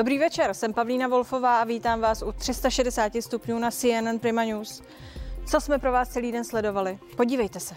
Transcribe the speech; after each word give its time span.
Dobrý 0.00 0.18
večer, 0.18 0.54
jsem 0.54 0.72
Pavlína 0.72 1.08
Wolfová 1.08 1.60
a 1.60 1.64
vítám 1.64 2.00
vás 2.00 2.22
u 2.22 2.32
360 2.32 3.12
stupňů 3.20 3.58
na 3.58 3.70
CNN 3.70 4.18
Prima 4.20 4.44
News. 4.44 4.82
Co 5.46 5.60
jsme 5.60 5.78
pro 5.78 5.92
vás 5.92 6.08
celý 6.08 6.32
den 6.32 6.44
sledovali? 6.44 6.98
Podívejte 7.16 7.60
se. 7.60 7.74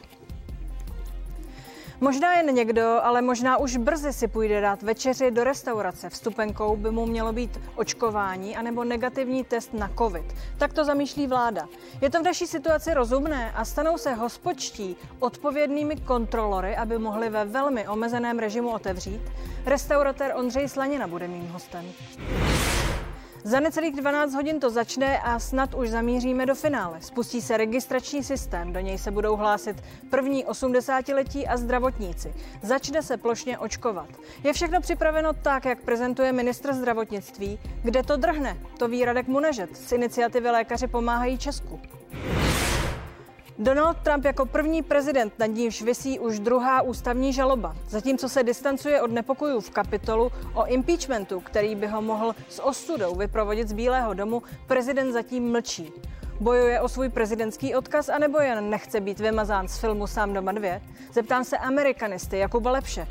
Možná 2.04 2.33
jen 2.33 2.55
někdo, 2.55 2.99
ale 3.04 3.21
možná 3.21 3.57
už 3.57 3.77
brzy 3.77 4.13
si 4.13 4.27
půjde 4.27 4.61
dát 4.61 4.83
večeři 4.83 5.31
do 5.31 5.43
restaurace. 5.43 6.09
Vstupenkou 6.09 6.75
by 6.75 6.91
mu 6.91 7.05
mělo 7.05 7.33
být 7.33 7.59
očkování 7.75 8.57
anebo 8.57 8.83
negativní 8.83 9.43
test 9.43 9.73
na 9.73 9.91
COVID. 9.97 10.25
Tak 10.57 10.73
to 10.73 10.85
zamýšlí 10.85 11.27
vláda. 11.27 11.67
Je 12.02 12.09
to 12.09 12.20
v 12.20 12.23
naší 12.23 12.47
situaci 12.47 12.93
rozumné 12.93 13.52
a 13.52 13.66
stanou 13.66 13.97
se 13.97 14.13
hospodští 14.13 14.95
odpovědnými 15.20 15.95
kontrolory, 15.95 16.75
aby 16.75 16.97
mohli 16.97 17.30
ve 17.30 17.45
velmi 17.45 17.88
omezeném 17.88 18.39
režimu 18.39 18.70
otevřít? 18.70 19.22
Restauratér 19.66 20.33
Ondřej 20.35 20.70
Slanina 20.70 21.08
bude 21.08 21.27
mým 21.27 21.47
hostem. 21.47 21.85
Za 23.45 23.59
necelých 23.59 23.95
12 23.95 24.33
hodin 24.33 24.59
to 24.59 24.70
začne 24.70 25.20
a 25.20 25.39
snad 25.39 25.73
už 25.73 25.89
zamíříme 25.89 26.45
do 26.45 26.55
finále. 26.55 27.02
Spustí 27.02 27.41
se 27.41 27.57
registrační 27.57 28.23
systém, 28.23 28.73
do 28.73 28.79
něj 28.79 28.97
se 28.97 29.11
budou 29.11 29.35
hlásit 29.35 29.83
první 30.09 30.45
80-letí 30.45 31.47
a 31.47 31.57
zdravotníci. 31.57 32.33
Začne 32.61 33.02
se 33.02 33.17
plošně 33.17 33.57
očkovat. 33.57 34.07
Je 34.43 34.53
všechno 34.53 34.81
připraveno 34.81 35.33
tak, 35.33 35.66
jak 35.66 35.81
prezentuje 35.81 36.31
ministr 36.31 36.73
zdravotnictví. 36.73 37.59
Kde 37.83 38.03
to 38.03 38.17
drhne? 38.17 38.57
To 38.77 38.88
ví 38.88 39.05
Radek 39.05 39.27
Munežet 39.27 39.77
z 39.77 39.91
iniciativy 39.91 40.49
Lékaři 40.49 40.88
pomáhají 40.88 41.38
Česku. 41.38 41.80
Donald 43.63 43.98
Trump 43.98 44.26
jako 44.26 44.45
první 44.45 44.84
prezident, 44.84 45.34
nad 45.40 45.45
nímž 45.45 45.81
vysí 45.81 46.19
už 46.19 46.39
druhá 46.39 46.81
ústavní 46.81 47.33
žaloba. 47.33 47.75
Zatímco 47.89 48.30
se 48.30 48.44
distancuje 48.44 49.02
od 49.02 49.11
nepokojů 49.11 49.59
v 49.59 49.69
kapitolu 49.69 50.31
o 50.53 50.66
impeachmentu, 50.66 51.39
který 51.39 51.75
by 51.75 51.88
ho 51.88 52.02
mohl 52.02 52.36
s 52.50 52.64
ostudou 52.64 53.16
vyprovodit 53.16 53.67
z 53.67 53.73
Bílého 53.73 54.14
domu, 54.14 54.44
prezident 54.67 55.11
zatím 55.11 55.52
mlčí. 55.52 55.91
Bojuje 56.39 56.81
o 56.81 56.88
svůj 56.88 57.09
prezidentský 57.09 57.75
odkaz, 57.75 58.09
anebo 58.09 58.39
jen 58.39 58.69
nechce 58.69 59.00
být 59.00 59.19
vymazán 59.19 59.67
z 59.67 59.80
filmu 59.80 60.08
Sám 60.08 60.34
doma 60.34 60.52
dvě? 60.52 60.81
Zeptám 61.14 61.44
se 61.44 61.58
amerikanisty 61.58 62.38
Jakuba 62.38 62.72
Lepše. 62.72 63.08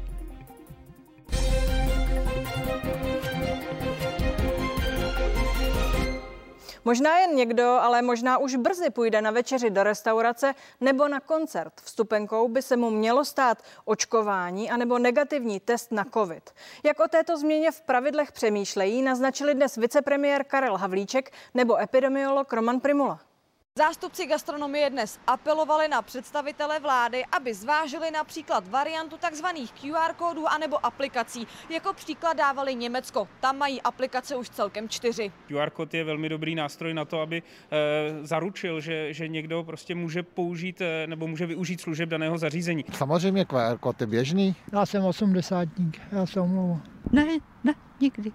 Možná 6.85 7.19
jen 7.19 7.37
někdo, 7.37 7.65
ale 7.65 8.03
možná 8.03 8.39
už 8.39 8.57
brzy 8.57 8.91
půjde 8.91 9.23
na 9.23 9.31
večeři 9.31 9.71
do 9.71 9.83
restaurace 9.83 10.55
nebo 10.81 11.09
na 11.09 11.21
koncert. 11.21 11.73
Vstupenkou 11.85 12.49
by 12.49 12.63
se 12.63 12.77
mu 12.77 12.91
mělo 12.91 13.25
stát 13.25 13.63
očkování 13.85 14.71
anebo 14.71 14.99
negativní 14.99 15.61
test 15.61 15.93
na 15.93 16.05
COVID. 16.05 16.51
Jak 16.85 17.01
o 17.01 17.09
této 17.09 17.37
změně 17.37 17.71
v 17.71 17.81
pravidlech 17.81 18.33
přemýšlejí, 18.33 19.03
naznačili 19.03 19.55
dnes 19.55 19.77
vicepremiér 19.77 20.45
Karel 20.45 20.77
Havlíček 20.77 21.33
nebo 21.55 21.81
epidemiolog 21.81 22.53
Roman 22.53 22.81
Primula. 22.81 23.32
Zástupci 23.79 24.27
gastronomie 24.27 24.91
dnes 24.91 25.21
apelovali 25.27 25.89
na 25.89 26.03
představitele 26.03 26.81
vlády, 26.81 27.25
aby 27.33 27.55
zvážili 27.55 28.11
například 28.11 28.69
variantu 28.69 29.17
tzv. 29.17 29.45
QR 29.81 30.15
kódů 30.17 30.49
anebo 30.49 30.87
aplikací. 30.87 31.47
Jako 31.71 31.93
příklad 31.93 32.37
dávali 32.37 32.75
Německo. 32.75 33.29
Tam 33.41 33.59
mají 33.59 33.83
aplikace 33.83 34.37
už 34.37 34.51
celkem 34.51 34.89
čtyři. 34.89 35.33
QR 35.49 35.71
kód 35.71 35.95
je 35.95 36.05
velmi 36.05 36.29
dobrý 36.29 36.55
nástroj 36.55 36.95
na 36.95 37.05
to, 37.05 37.21
aby 37.21 37.43
e, 37.71 38.27
zaručil, 38.27 38.81
že, 38.81 39.13
že 39.13 39.29
někdo 39.29 39.65
prostě 39.65 39.95
může 39.95 40.23
použít 40.23 40.81
e, 40.81 41.07
nebo 41.07 41.27
může 41.27 41.47
využít 41.47 41.81
služeb 41.81 42.09
daného 42.09 42.39
zařízení. 42.39 42.85
Samozřejmě 42.93 43.45
QR 43.45 43.79
kód 43.81 44.01
je 44.01 44.07
běžný. 44.07 44.57
Já 44.73 44.87
jsem 44.87 45.05
osmdesátník, 45.05 46.01
já 46.13 46.27
se 46.27 46.41
omlouvám. 46.41 46.83
Ne, 47.13 47.27
ne, 47.65 47.75
nikdy. 48.01 48.33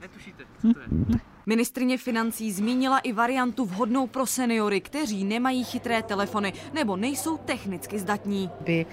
Netušíte, 0.00 0.44
co 0.60 0.72
to 0.72 0.80
je? 0.80 0.86
Ne. 0.90 1.27
Ministrině 1.48 1.98
financí 1.98 2.52
zmínila 2.52 2.98
i 2.98 3.12
variantu 3.12 3.64
vhodnou 3.64 4.06
pro 4.06 4.26
seniory, 4.26 4.80
kteří 4.80 5.24
nemají 5.24 5.64
chytré 5.64 6.02
telefony 6.02 6.52
nebo 6.72 6.96
nejsou 6.96 7.36
technicky 7.36 7.98
zdatní. 7.98 8.50
By 8.60 8.86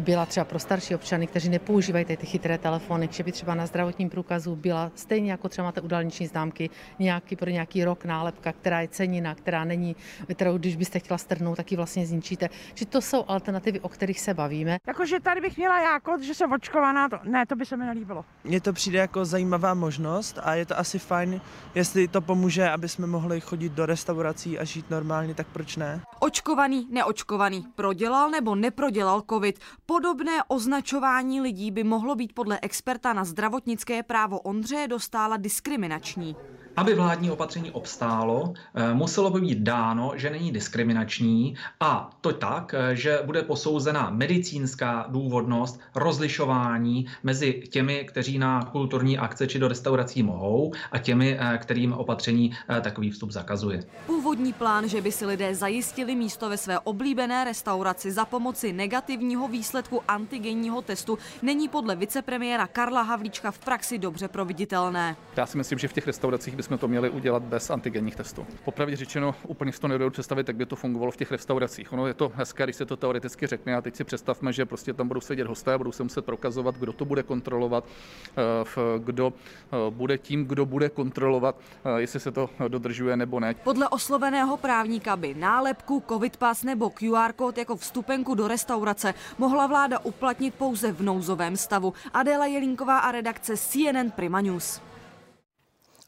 byla 0.00 0.26
třeba 0.26 0.44
pro 0.44 0.58
starší 0.58 0.94
občany, 0.94 1.26
kteří 1.26 1.48
nepoužívají 1.48 2.04
ty 2.04 2.16
chytré 2.16 2.58
telefony, 2.58 3.08
že 3.12 3.22
by 3.22 3.32
třeba 3.32 3.54
na 3.54 3.66
zdravotním 3.66 4.10
průkazu 4.10 4.56
byla 4.56 4.92
stejně 4.94 5.30
jako 5.30 5.48
třeba 5.48 5.64
máte 5.64 5.80
u 5.80 5.86
dálniční 5.86 6.26
známky 6.26 6.70
nějaký 6.98 7.36
pro 7.36 7.50
nějaký 7.50 7.84
rok 7.84 8.04
nálepka, 8.04 8.52
která 8.52 8.80
je 8.80 8.88
cenina, 8.88 9.34
která 9.34 9.64
není, 9.64 9.96
kterou 10.34 10.58
když 10.58 10.76
byste 10.76 10.98
chtěla 10.98 11.18
strhnout, 11.18 11.56
tak 11.56 11.70
ji 11.70 11.76
vlastně 11.76 12.06
zničíte. 12.06 12.48
Či 12.74 12.86
to 12.86 13.00
jsou 13.00 13.24
alternativy, 13.28 13.80
o 13.80 13.88
kterých 13.88 14.20
se 14.20 14.34
bavíme. 14.34 14.78
Jakože 14.86 15.20
tady 15.20 15.40
bych 15.40 15.56
měla 15.56 15.80
jako, 15.80 16.18
že 16.22 16.34
jsem 16.34 16.52
očkovaná, 16.52 17.08
to, 17.08 17.18
ne, 17.24 17.46
to 17.46 17.56
by 17.56 17.66
se 17.66 17.76
mi 17.76 17.84
nelíbilo. 17.84 18.24
Mně 18.44 18.60
to 18.60 18.72
přijde 18.72 18.98
jako 18.98 19.24
zajímavá 19.24 19.74
možnost 19.74 20.38
a 20.42 20.54
je 20.54 20.66
to 20.66 20.78
asi 20.78 20.98
fajn, 20.98 21.40
jestli 21.74 22.01
jestli 22.02 22.12
to 22.12 22.20
pomůže, 22.20 22.70
aby 22.70 22.88
jsme 22.88 23.06
mohli 23.06 23.40
chodit 23.40 23.72
do 23.72 23.86
restaurací 23.86 24.58
a 24.58 24.64
žít 24.64 24.90
normálně, 24.90 25.34
tak 25.34 25.46
proč 25.52 25.76
ne? 25.76 26.02
Očkovaný, 26.20 26.86
neočkovaný, 26.90 27.66
prodělal 27.74 28.30
nebo 28.30 28.54
neprodělal 28.54 29.22
covid. 29.30 29.58
Podobné 29.86 30.32
označování 30.48 31.40
lidí 31.40 31.70
by 31.70 31.84
mohlo 31.84 32.14
být 32.14 32.32
podle 32.32 32.58
experta 32.62 33.12
na 33.12 33.24
zdravotnické 33.24 34.02
právo 34.02 34.40
Ondřeje 34.40 34.88
Dostála 34.88 35.36
diskriminační. 35.36 36.36
Aby 36.76 36.94
vládní 36.94 37.30
opatření 37.30 37.70
obstálo, 37.70 38.52
eh, 38.74 38.94
muselo 38.94 39.30
by 39.30 39.40
být 39.40 39.58
dáno, 39.58 40.12
že 40.16 40.30
není 40.30 40.52
diskriminační 40.52 41.54
a 41.80 42.10
to 42.20 42.32
tak, 42.32 42.74
eh, 42.74 42.96
že 42.96 43.20
bude 43.24 43.42
posouzena 43.42 44.10
medicínská 44.10 45.06
důvodnost 45.08 45.80
rozlišování 45.94 47.06
mezi 47.22 47.62
těmi, 47.70 48.04
kteří 48.08 48.38
na 48.38 48.64
kulturní 48.64 49.18
akce 49.18 49.46
či 49.46 49.58
do 49.58 49.68
restaurací 49.68 50.22
mohou 50.22 50.72
a 50.92 50.98
těmi, 50.98 51.38
eh, 51.40 51.58
kterým 51.58 51.92
opatření 51.92 52.52
takový 52.80 53.10
vstup 53.10 53.30
zakazuje. 53.30 53.82
Původní 54.06 54.52
plán, 54.52 54.88
že 54.88 55.00
by 55.00 55.12
si 55.12 55.26
lidé 55.26 55.54
zajistili 55.54 56.14
místo 56.14 56.48
ve 56.48 56.56
své 56.56 56.78
oblíbené 56.78 57.44
restauraci 57.44 58.12
za 58.12 58.24
pomoci 58.24 58.72
negativního 58.72 59.48
výsledku 59.48 60.02
antigenního 60.08 60.82
testu, 60.82 61.18
není 61.42 61.68
podle 61.68 61.96
vicepremiéra 61.96 62.66
Karla 62.66 63.02
Havlíčka 63.02 63.50
v 63.50 63.58
praxi 63.58 63.98
dobře 63.98 64.28
proveditelné. 64.28 65.16
Já 65.36 65.46
si 65.46 65.58
myslím, 65.58 65.78
že 65.78 65.88
v 65.88 65.92
těch 65.92 66.06
restauracích 66.06 66.56
bychom 66.62 66.78
to 66.78 66.88
měli 66.88 67.10
udělat 67.10 67.42
bez 67.42 67.70
antigenních 67.70 68.16
testů. 68.16 68.46
Popravdě 68.64 68.96
řečeno, 68.96 69.34
úplně 69.46 69.72
si 69.72 69.80
to 69.80 69.88
nedovedu 69.88 70.10
představit, 70.10 70.48
jak 70.48 70.56
by 70.56 70.66
to 70.66 70.76
fungovalo 70.76 71.12
v 71.12 71.16
těch 71.16 71.30
restauracích. 71.30 71.92
Ono 71.92 72.06
je 72.06 72.14
to 72.14 72.32
hezké, 72.34 72.64
když 72.64 72.76
se 72.76 72.86
to 72.86 72.96
teoreticky 72.96 73.46
řekne, 73.46 73.76
a 73.76 73.80
teď 73.80 73.96
si 73.96 74.04
představme, 74.04 74.52
že 74.52 74.66
prostě 74.66 74.92
tam 74.92 75.08
budou 75.08 75.20
sedět 75.20 75.46
hosté, 75.46 75.78
budou 75.78 75.92
se 75.92 76.02
muset 76.02 76.24
prokazovat, 76.24 76.74
kdo 76.76 76.92
to 76.92 77.04
bude 77.04 77.22
kontrolovat, 77.22 77.84
eh, 77.84 78.98
kdo 78.98 79.32
eh, 79.32 79.76
bude 79.90 80.18
tím, 80.18 80.44
kdo 80.44 80.66
bude 80.66 80.88
kontrolovat, 80.88 81.56
eh, 81.84 82.00
jestli 82.00 82.20
se 82.20 82.30
to 82.30 82.50
dodržuje 82.68 83.16
nebo 83.16 83.40
ne. 83.40 83.54
Podle 83.54 83.88
osloveného 83.88 84.56
právníka 84.56 85.16
by 85.16 85.34
nálepku, 85.34 86.02
covid 86.08 86.36
pas 86.36 86.62
nebo 86.62 86.90
QR 86.90 87.32
kód 87.36 87.58
jako 87.58 87.76
vstupenku 87.76 88.34
do 88.34 88.48
restaurace 88.48 89.14
mohla 89.38 89.66
vláda 89.66 89.98
uplatnit 89.98 90.54
pouze 90.54 90.92
v 90.92 91.02
nouzovém 91.02 91.56
stavu. 91.56 91.94
Adéla 92.12 92.46
Jelínková 92.46 92.98
a 92.98 93.12
redakce 93.12 93.56
CNN 93.56 94.10
Prima 94.10 94.40
News. 94.40 94.91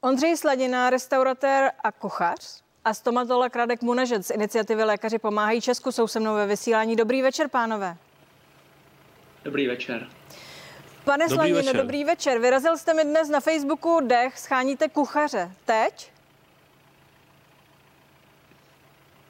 Ondřej 0.04 0.36
Sladina, 0.36 0.90
restauratér 0.90 1.70
a 1.84 1.92
kuchař 1.92 2.62
a 2.84 2.94
stomatolog 2.94 3.56
Radek 3.56 3.82
Munežet 3.82 4.26
z 4.26 4.30
iniciativy 4.30 4.84
Lékaři 4.84 5.18
pomáhají 5.18 5.60
Česku 5.60 5.92
jsou 5.92 6.08
se 6.08 6.20
mnou 6.20 6.34
ve 6.34 6.46
vysílání. 6.46 6.96
Dobrý 6.96 7.22
večer, 7.22 7.48
pánové. 7.48 7.96
Dobrý 9.44 9.66
večer. 9.66 10.08
Pane 11.04 11.28
dobrý 11.28 11.52
večer. 11.52 11.76
dobrý 11.76 12.04
večer. 12.04 12.38
Vyrazil 12.38 12.78
jste 12.78 12.94
mi 12.94 13.04
dnes 13.04 13.28
na 13.28 13.40
Facebooku 13.40 14.00
dech, 14.00 14.38
scháníte 14.38 14.88
kuchaře. 14.88 15.52
Teď? 15.64 16.12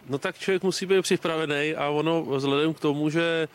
No 0.09 0.19
tak 0.19 0.39
člověk 0.39 0.63
musí 0.63 0.87
být 0.87 1.03
připravený 1.03 1.75
a 1.75 1.89
ono 1.89 2.23
vzhledem 2.23 2.75
k 2.75 2.81
tomu, 2.81 3.11
že 3.11 3.49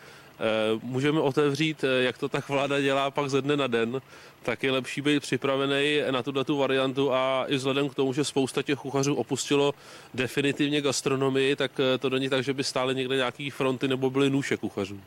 můžeme 0.83 1.19
otevřít, 1.19 1.83
eh, 1.83 2.03
jak 2.03 2.17
to 2.17 2.29
tak 2.29 2.49
vláda 2.49 2.81
dělá 2.81 3.11
pak 3.11 3.29
ze 3.29 3.41
dne 3.41 3.57
na 3.57 3.67
den, 3.67 4.01
tak 4.43 4.63
je 4.63 4.71
lepší 4.71 5.01
být 5.01 5.21
připravený 5.21 6.01
na 6.11 6.23
tuto 6.23 6.43
tu 6.43 6.57
variantu 6.57 7.13
a 7.13 7.45
i 7.47 7.55
vzhledem 7.55 7.89
k 7.89 7.95
tomu, 7.95 8.13
že 8.13 8.23
spousta 8.23 8.63
těch 8.63 8.79
kuchařů 8.79 9.15
opustilo 9.15 9.73
definitivně 10.13 10.81
gastronomii, 10.81 11.55
tak 11.55 11.71
eh, 11.79 11.97
to 11.97 12.09
není 12.09 12.29
tak, 12.29 12.43
že 12.43 12.53
by 12.53 12.63
stále 12.63 12.93
někde 12.93 13.15
nějaký 13.15 13.49
fronty 13.49 13.87
nebo 13.87 14.09
byly 14.09 14.29
nůše 14.29 14.57
kuchařů. 14.57 14.99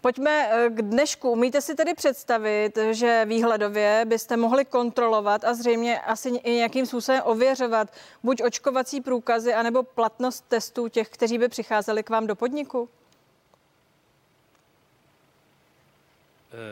Pojďme 0.00 0.50
k 0.68 0.82
dnešku. 0.82 1.30
Umíte 1.30 1.60
si 1.60 1.74
tedy 1.74 1.94
představit, 1.94 2.78
že 2.90 3.24
výhledově 3.28 4.02
byste 4.04 4.36
mohli 4.36 4.64
kontrolovat 4.64 5.44
a 5.44 5.54
zřejmě 5.54 6.00
asi 6.00 6.28
i 6.28 6.52
nějakým 6.52 6.86
způsobem 6.86 7.22
ověřovat 7.24 7.88
buď 8.22 8.42
očkovací 8.42 9.00
průkazy, 9.00 9.54
anebo 9.54 9.82
platnost 9.82 10.44
testů 10.48 10.88
těch, 10.88 11.08
kteří 11.08 11.38
by 11.38 11.48
přicházeli 11.48 12.02
k 12.02 12.10
vám 12.10 12.26
do 12.26 12.36
podniku? 12.36 12.88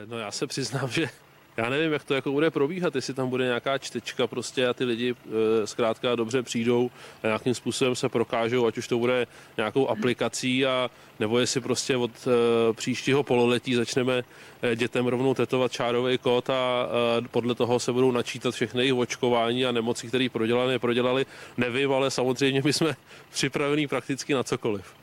No 0.06 0.18
já 0.18 0.30
se 0.30 0.46
přiznám, 0.46 0.88
že 0.90 1.08
já 1.56 1.70
nevím, 1.70 1.92
jak 1.92 2.04
to 2.04 2.14
jako 2.14 2.32
bude 2.32 2.50
probíhat, 2.50 2.94
jestli 2.94 3.14
tam 3.14 3.30
bude 3.30 3.44
nějaká 3.44 3.78
čtečka 3.78 4.26
prostě 4.26 4.68
a 4.68 4.74
ty 4.74 4.84
lidi 4.84 5.14
e, 5.14 5.66
zkrátka 5.66 6.14
dobře 6.14 6.42
přijdou 6.42 6.90
a 7.22 7.26
nějakým 7.26 7.54
způsobem 7.54 7.96
se 7.96 8.08
prokážou, 8.08 8.66
ať 8.66 8.78
už 8.78 8.88
to 8.88 8.98
bude 8.98 9.26
nějakou 9.56 9.88
aplikací 9.88 10.66
a 10.66 10.90
nebo 11.20 11.38
jestli 11.38 11.60
prostě 11.60 11.96
od 11.96 12.10
e, 12.10 12.72
příštího 12.72 13.22
pololetí 13.22 13.74
začneme 13.74 14.24
e, 14.62 14.76
dětem 14.76 15.06
rovnou 15.06 15.34
tetovat 15.34 15.72
čárový 15.72 16.18
kód 16.18 16.50
a 16.50 16.88
e, 17.24 17.28
podle 17.28 17.54
toho 17.54 17.80
se 17.80 17.92
budou 17.92 18.10
načítat 18.10 18.54
všechny 18.54 18.82
jejich 18.82 18.94
očkování 18.94 19.66
a 19.66 19.72
nemoci, 19.72 20.08
které 20.08 20.28
prodělali, 20.32 20.72
neprodělali. 20.72 21.26
Nevím, 21.56 21.92
ale 21.92 22.10
samozřejmě 22.10 22.62
my 22.64 22.72
jsme 22.72 22.96
připravení 23.30 23.86
prakticky 23.86 24.34
na 24.34 24.42
cokoliv. 24.42 24.94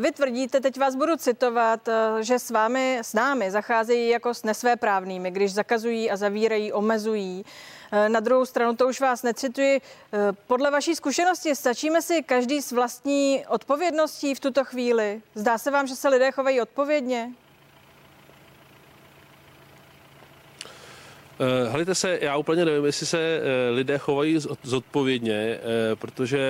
Vy 0.00 0.12
tvrdíte, 0.12 0.60
teď 0.60 0.78
vás 0.78 0.96
budu 0.96 1.16
citovat, 1.16 1.88
že 2.20 2.38
s 2.38 2.50
vámi, 2.50 2.98
s 3.02 3.14
námi 3.14 3.50
zacházejí 3.50 4.08
jako 4.08 4.34
s 4.34 4.42
nesvéprávnými, 4.42 5.30
když 5.30 5.52
zakazují 5.52 6.10
a 6.10 6.16
zavírají, 6.16 6.72
omezují. 6.72 7.44
Na 8.08 8.20
druhou 8.20 8.46
stranu, 8.46 8.76
to 8.76 8.88
už 8.88 9.00
vás 9.00 9.22
necituji. 9.22 9.80
Podle 10.46 10.70
vaší 10.70 10.94
zkušenosti 10.94 11.54
stačíme 11.54 12.02
si 12.02 12.22
každý 12.22 12.62
s 12.62 12.72
vlastní 12.72 13.44
odpovědností 13.48 14.34
v 14.34 14.40
tuto 14.40 14.64
chvíli? 14.64 15.22
Zdá 15.34 15.58
se 15.58 15.70
vám, 15.70 15.86
že 15.86 15.96
se 15.96 16.08
lidé 16.08 16.32
chovají 16.32 16.60
odpovědně? 16.60 17.32
Eh, 21.40 21.68
helejte 21.70 21.94
se, 21.94 22.18
já 22.22 22.36
úplně 22.36 22.64
nevím, 22.64 22.84
jestli 22.84 23.06
se 23.06 23.18
eh, 23.18 23.70
lidé 23.70 23.98
chovají 23.98 24.38
zodpovědně, 24.62 25.34
eh, 25.34 25.60
protože 25.96 26.40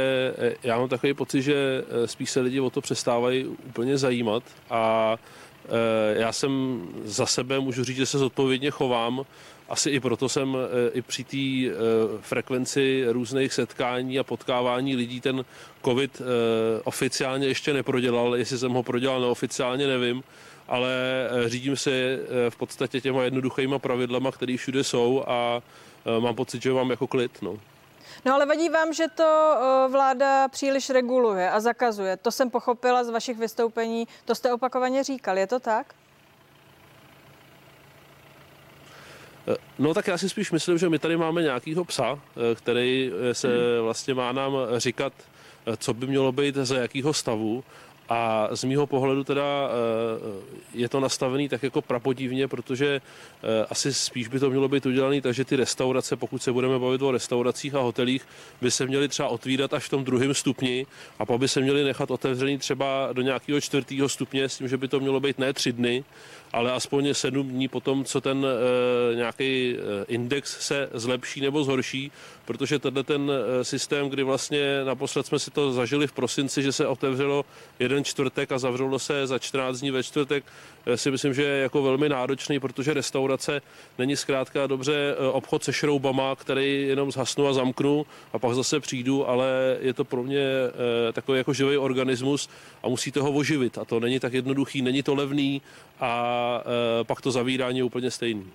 já 0.62 0.78
mám 0.78 0.88
takový 0.88 1.14
pocit, 1.14 1.42
že 1.42 1.84
spíš 2.06 2.30
se 2.30 2.40
lidi 2.40 2.60
o 2.60 2.70
to 2.70 2.80
přestávají 2.80 3.44
úplně 3.44 3.98
zajímat 3.98 4.42
a 4.70 5.16
já 6.12 6.32
jsem 6.32 6.82
za 7.04 7.26
sebe, 7.26 7.60
můžu 7.60 7.84
říct, 7.84 7.96
že 7.96 8.06
se 8.06 8.18
zodpovědně 8.18 8.70
chovám. 8.70 9.24
Asi 9.68 9.90
i 9.90 10.00
proto 10.00 10.28
jsem 10.28 10.56
i 10.92 11.02
při 11.02 11.24
té 11.24 11.76
frekvenci 12.20 13.04
různých 13.08 13.52
setkání 13.52 14.18
a 14.18 14.24
potkávání 14.24 14.96
lidí 14.96 15.20
ten 15.20 15.44
covid 15.84 16.22
oficiálně 16.84 17.46
ještě 17.46 17.72
neprodělal. 17.72 18.36
Jestli 18.36 18.58
jsem 18.58 18.72
ho 18.72 18.82
prodělal 18.82 19.20
neoficiálně, 19.20 19.86
nevím 19.86 20.22
ale 20.68 20.90
eh, 21.30 21.48
řídím 21.48 21.76
se 21.76 21.90
eh, 21.90 22.50
v 22.50 22.56
podstatě 22.56 23.00
těma 23.00 23.22
jednoduchýma 23.22 23.78
pravidlama, 23.78 24.32
které 24.32 24.56
všude 24.56 24.84
jsou 24.84 25.24
a 25.26 25.62
eh, 26.06 26.20
mám 26.20 26.34
pocit, 26.34 26.62
že 26.62 26.72
mám 26.72 26.90
jako 26.90 27.06
klid. 27.06 27.42
No. 27.42 27.58
No 28.24 28.34
ale 28.34 28.46
vadí 28.46 28.68
vám, 28.68 28.92
že 28.92 29.08
to 29.08 29.56
vláda 29.90 30.48
příliš 30.48 30.90
reguluje 30.90 31.50
a 31.50 31.60
zakazuje. 31.60 32.16
To 32.16 32.30
jsem 32.30 32.50
pochopila 32.50 33.04
z 33.04 33.10
vašich 33.10 33.38
vystoupení, 33.38 34.08
to 34.24 34.34
jste 34.34 34.52
opakovaně 34.52 35.04
říkal, 35.04 35.38
je 35.38 35.46
to 35.46 35.60
tak? 35.60 35.94
No 39.78 39.94
tak 39.94 40.06
já 40.06 40.18
si 40.18 40.28
spíš 40.28 40.50
myslím, 40.50 40.78
že 40.78 40.88
my 40.88 40.98
tady 40.98 41.16
máme 41.16 41.42
nějakýho 41.42 41.84
psa, 41.84 42.18
který 42.54 43.10
se 43.32 43.48
vlastně 43.80 44.14
má 44.14 44.32
nám 44.32 44.52
říkat, 44.76 45.12
co 45.76 45.94
by 45.94 46.06
mělo 46.06 46.32
být 46.32 46.54
za 46.54 46.76
jakýho 46.76 47.12
stavu. 47.12 47.64
A 48.08 48.48
z 48.52 48.64
mýho 48.64 48.86
pohledu 48.86 49.24
teda 49.24 49.42
eh, 49.42 50.42
je 50.74 50.88
to 50.88 51.00
nastavený 51.00 51.48
tak 51.48 51.62
jako 51.62 51.82
prapodivně, 51.82 52.48
protože 52.48 53.00
eh, 53.00 53.66
asi 53.70 53.94
spíš 53.94 54.28
by 54.28 54.40
to 54.40 54.50
mělo 54.50 54.68
být 54.68 54.86
udělané 54.86 55.20
tak, 55.20 55.34
že 55.34 55.44
ty 55.44 55.56
restaurace, 55.56 56.16
pokud 56.16 56.42
se 56.42 56.52
budeme 56.52 56.78
bavit 56.78 57.02
o 57.02 57.10
restauracích 57.10 57.74
a 57.74 57.80
hotelích, 57.80 58.26
by 58.60 58.70
se 58.70 58.86
měly 58.86 59.08
třeba 59.08 59.28
otvírat 59.28 59.74
až 59.74 59.84
v 59.84 59.88
tom 59.88 60.04
druhém 60.04 60.34
stupni 60.34 60.86
a 61.18 61.26
pak 61.26 61.38
by 61.38 61.48
se 61.48 61.60
měly 61.60 61.84
nechat 61.84 62.10
otevřený 62.10 62.58
třeba 62.58 63.08
do 63.12 63.22
nějakého 63.22 63.60
čtvrtého 63.60 64.08
stupně 64.08 64.48
s 64.48 64.58
tím, 64.58 64.68
že 64.68 64.76
by 64.76 64.88
to 64.88 65.00
mělo 65.00 65.20
být 65.20 65.38
ne 65.38 65.52
tři 65.52 65.72
dny, 65.72 66.04
ale 66.54 66.72
aspoň 66.72 67.14
sedm 67.14 67.48
dní 67.48 67.68
potom, 67.68 68.04
co 68.04 68.20
ten 68.20 68.46
e, 68.46 69.16
nějaký 69.16 69.76
index 70.08 70.66
se 70.66 70.88
zlepší 70.94 71.40
nebo 71.40 71.64
zhorší, 71.64 72.12
protože 72.44 72.78
tenhle 72.78 73.02
ten 73.04 73.32
systém, 73.62 74.08
kdy 74.08 74.22
vlastně 74.22 74.84
naposled 74.84 75.26
jsme 75.26 75.38
si 75.38 75.50
to 75.50 75.72
zažili 75.72 76.06
v 76.06 76.12
prosinci, 76.12 76.62
že 76.62 76.72
se 76.72 76.86
otevřelo 76.86 77.44
jeden 77.78 78.04
čtvrtek 78.04 78.52
a 78.52 78.58
zavřelo 78.58 78.98
se 78.98 79.26
za 79.26 79.38
14 79.38 79.80
dní 79.80 79.90
ve 79.90 80.02
čtvrtek, 80.02 80.44
si 80.94 81.10
myslím, 81.10 81.34
že 81.34 81.42
je 81.42 81.62
jako 81.62 81.82
velmi 81.82 82.08
náročný, 82.08 82.60
protože 82.60 82.94
restaurace 82.94 83.62
není 83.98 84.16
zkrátka 84.16 84.66
dobře 84.66 85.16
obchod 85.32 85.64
se 85.64 85.72
šroubama, 85.72 86.36
který 86.36 86.82
jenom 86.88 87.12
zhasnu 87.12 87.46
a 87.46 87.52
zamknu 87.52 88.06
a 88.32 88.38
pak 88.38 88.54
zase 88.54 88.80
přijdu, 88.80 89.28
ale 89.28 89.76
je 89.80 89.94
to 89.94 90.04
pro 90.04 90.22
mě 90.22 90.46
takový 91.12 91.38
jako 91.38 91.52
živý 91.52 91.76
organismus 91.76 92.48
a 92.82 92.88
musíte 92.88 93.20
ho 93.20 93.32
oživit. 93.32 93.78
A 93.78 93.84
to 93.84 94.00
není 94.00 94.20
tak 94.20 94.32
jednoduchý, 94.32 94.82
není 94.82 95.02
to 95.02 95.14
levný 95.14 95.62
a 96.00 96.44
Eh, 96.64 97.04
pak 97.04 97.20
to 97.20 97.30
zavírání 97.30 97.78
je 97.78 97.84
úplně 97.84 98.10
stejný. 98.10 98.52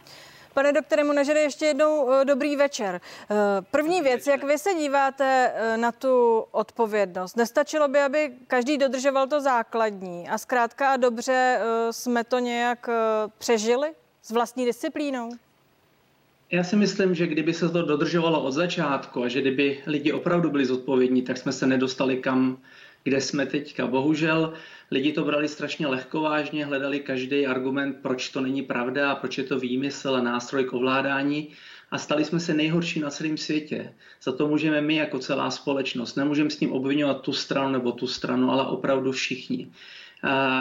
Pane 0.54 0.74
doktore 0.74 1.04
Munežere, 1.04 1.40
ještě 1.40 1.66
jednou 1.66 2.12
eh, 2.12 2.26
dobrý 2.26 2.56
večer. 2.56 3.02
Eh, 3.32 3.36
první 3.72 4.02
věc, 4.02 4.28
jak 4.28 4.44
vy 4.44 4.58
se 4.58 4.74
díváte 4.74 5.54
na 5.76 5.92
tu 5.92 6.46
odpovědnost? 6.52 7.38
Nestačilo 7.38 7.88
by, 7.88 8.00
aby 8.00 8.32
každý 8.48 8.78
dodržoval 8.78 9.28
to 9.28 9.42
základní 9.42 10.30
a 10.30 10.38
zkrátka 10.38 10.94
a 10.94 10.98
dobře 10.98 11.60
jsme 11.92 12.24
to 12.24 12.40
nějak 12.40 12.90
přežili 13.38 13.92
s 14.22 14.32
vlastní 14.32 14.66
disciplínou? 14.66 15.32
Já 16.52 16.64
si 16.64 16.76
myslím, 16.76 17.16
že 17.16 17.28
kdyby 17.28 17.54
se 17.54 17.70
to 17.70 17.82
dodržovalo 17.82 18.44
od 18.44 18.52
začátku 18.52 19.24
a 19.24 19.28
že 19.28 19.42
kdyby 19.42 19.80
lidi 19.86 20.12
opravdu 20.12 20.50
byli 20.50 20.66
zodpovědní, 20.66 21.22
tak 21.22 21.38
jsme 21.38 21.52
se 21.52 21.68
nedostali 21.68 22.18
kam, 22.18 22.58
kde 23.04 23.22
jsme 23.22 23.46
teďka. 23.46 23.88
Bohužel 23.88 24.54
lidi 24.92 25.14
to 25.14 25.24
brali 25.24 25.48
strašně 25.48 25.88
lehkovážně, 25.88 26.66
hledali 26.66 27.00
každý 27.00 27.48
argument, 27.48 27.98
proč 28.02 28.30
to 28.30 28.42
není 28.42 28.62
pravda 28.62 29.12
a 29.12 29.16
proč 29.16 29.38
je 29.38 29.44
to 29.44 29.60
výmysl 29.60 30.16
a 30.16 30.22
nástroj 30.22 30.64
k 30.64 30.74
ovládání 30.74 31.50
a 31.92 31.98
stali 31.98 32.26
jsme 32.26 32.40
se 32.40 32.54
nejhorší 32.54 33.00
na 33.00 33.10
celém 33.10 33.38
světě. 33.38 33.94
Za 34.24 34.32
to 34.32 34.48
můžeme 34.48 34.82
my 34.82 34.96
jako 34.96 35.20
celá 35.20 35.52
společnost. 35.52 36.16
Nemůžeme 36.16 36.50
s 36.50 36.58
tím 36.58 36.72
obvinovat 36.72 37.22
tu 37.22 37.34
stranu 37.34 37.72
nebo 37.72 37.92
tu 37.92 38.08
stranu, 38.08 38.52
ale 38.52 38.68
opravdu 38.68 39.12
všichni. 39.12 39.72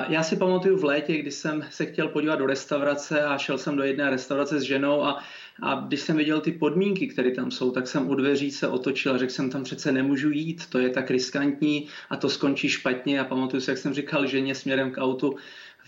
Já 0.09 0.23
si 0.23 0.37
pamatuju 0.37 0.79
v 0.79 0.85
létě, 0.85 1.17
kdy 1.17 1.31
jsem 1.31 1.65
se 1.71 1.87
chtěl 1.87 2.09
podívat 2.09 2.37
do 2.37 2.47
restaurace 2.47 3.23
a 3.23 3.39
šel 3.39 3.59
jsem 3.59 3.77
do 3.77 3.83
jedné 3.83 4.11
restaurace 4.11 4.61
s 4.61 4.63
ženou 4.63 5.05
a 5.05 5.25
a 5.63 5.75
když 5.75 6.01
jsem 6.01 6.17
viděl 6.17 6.41
ty 6.41 6.53
podmínky, 6.53 7.09
které 7.09 7.31
tam 7.31 7.51
jsou, 7.51 7.71
tak 7.71 7.87
jsem 7.87 8.09
u 8.09 8.15
dveří 8.15 8.51
se 8.51 8.69
otočil 8.69 9.15
a 9.15 9.19
řekl 9.19 9.33
jsem, 9.33 9.51
tam 9.51 9.65
přece 9.65 9.93
nemůžu 9.93 10.31
jít, 10.31 10.67
to 10.67 10.79
je 10.79 10.91
tak 10.91 11.11
riskantní 11.11 11.89
a 12.11 12.17
to 12.17 12.29
skončí 12.29 12.69
špatně. 12.69 13.21
A 13.21 13.25
pamatuju 13.25 13.61
si, 13.61 13.71
jak 13.71 13.79
jsem 13.79 13.95
říkal 13.95 14.27
ženě 14.27 14.55
směrem 14.55 14.91
k 14.91 14.99
autu, 14.99 15.37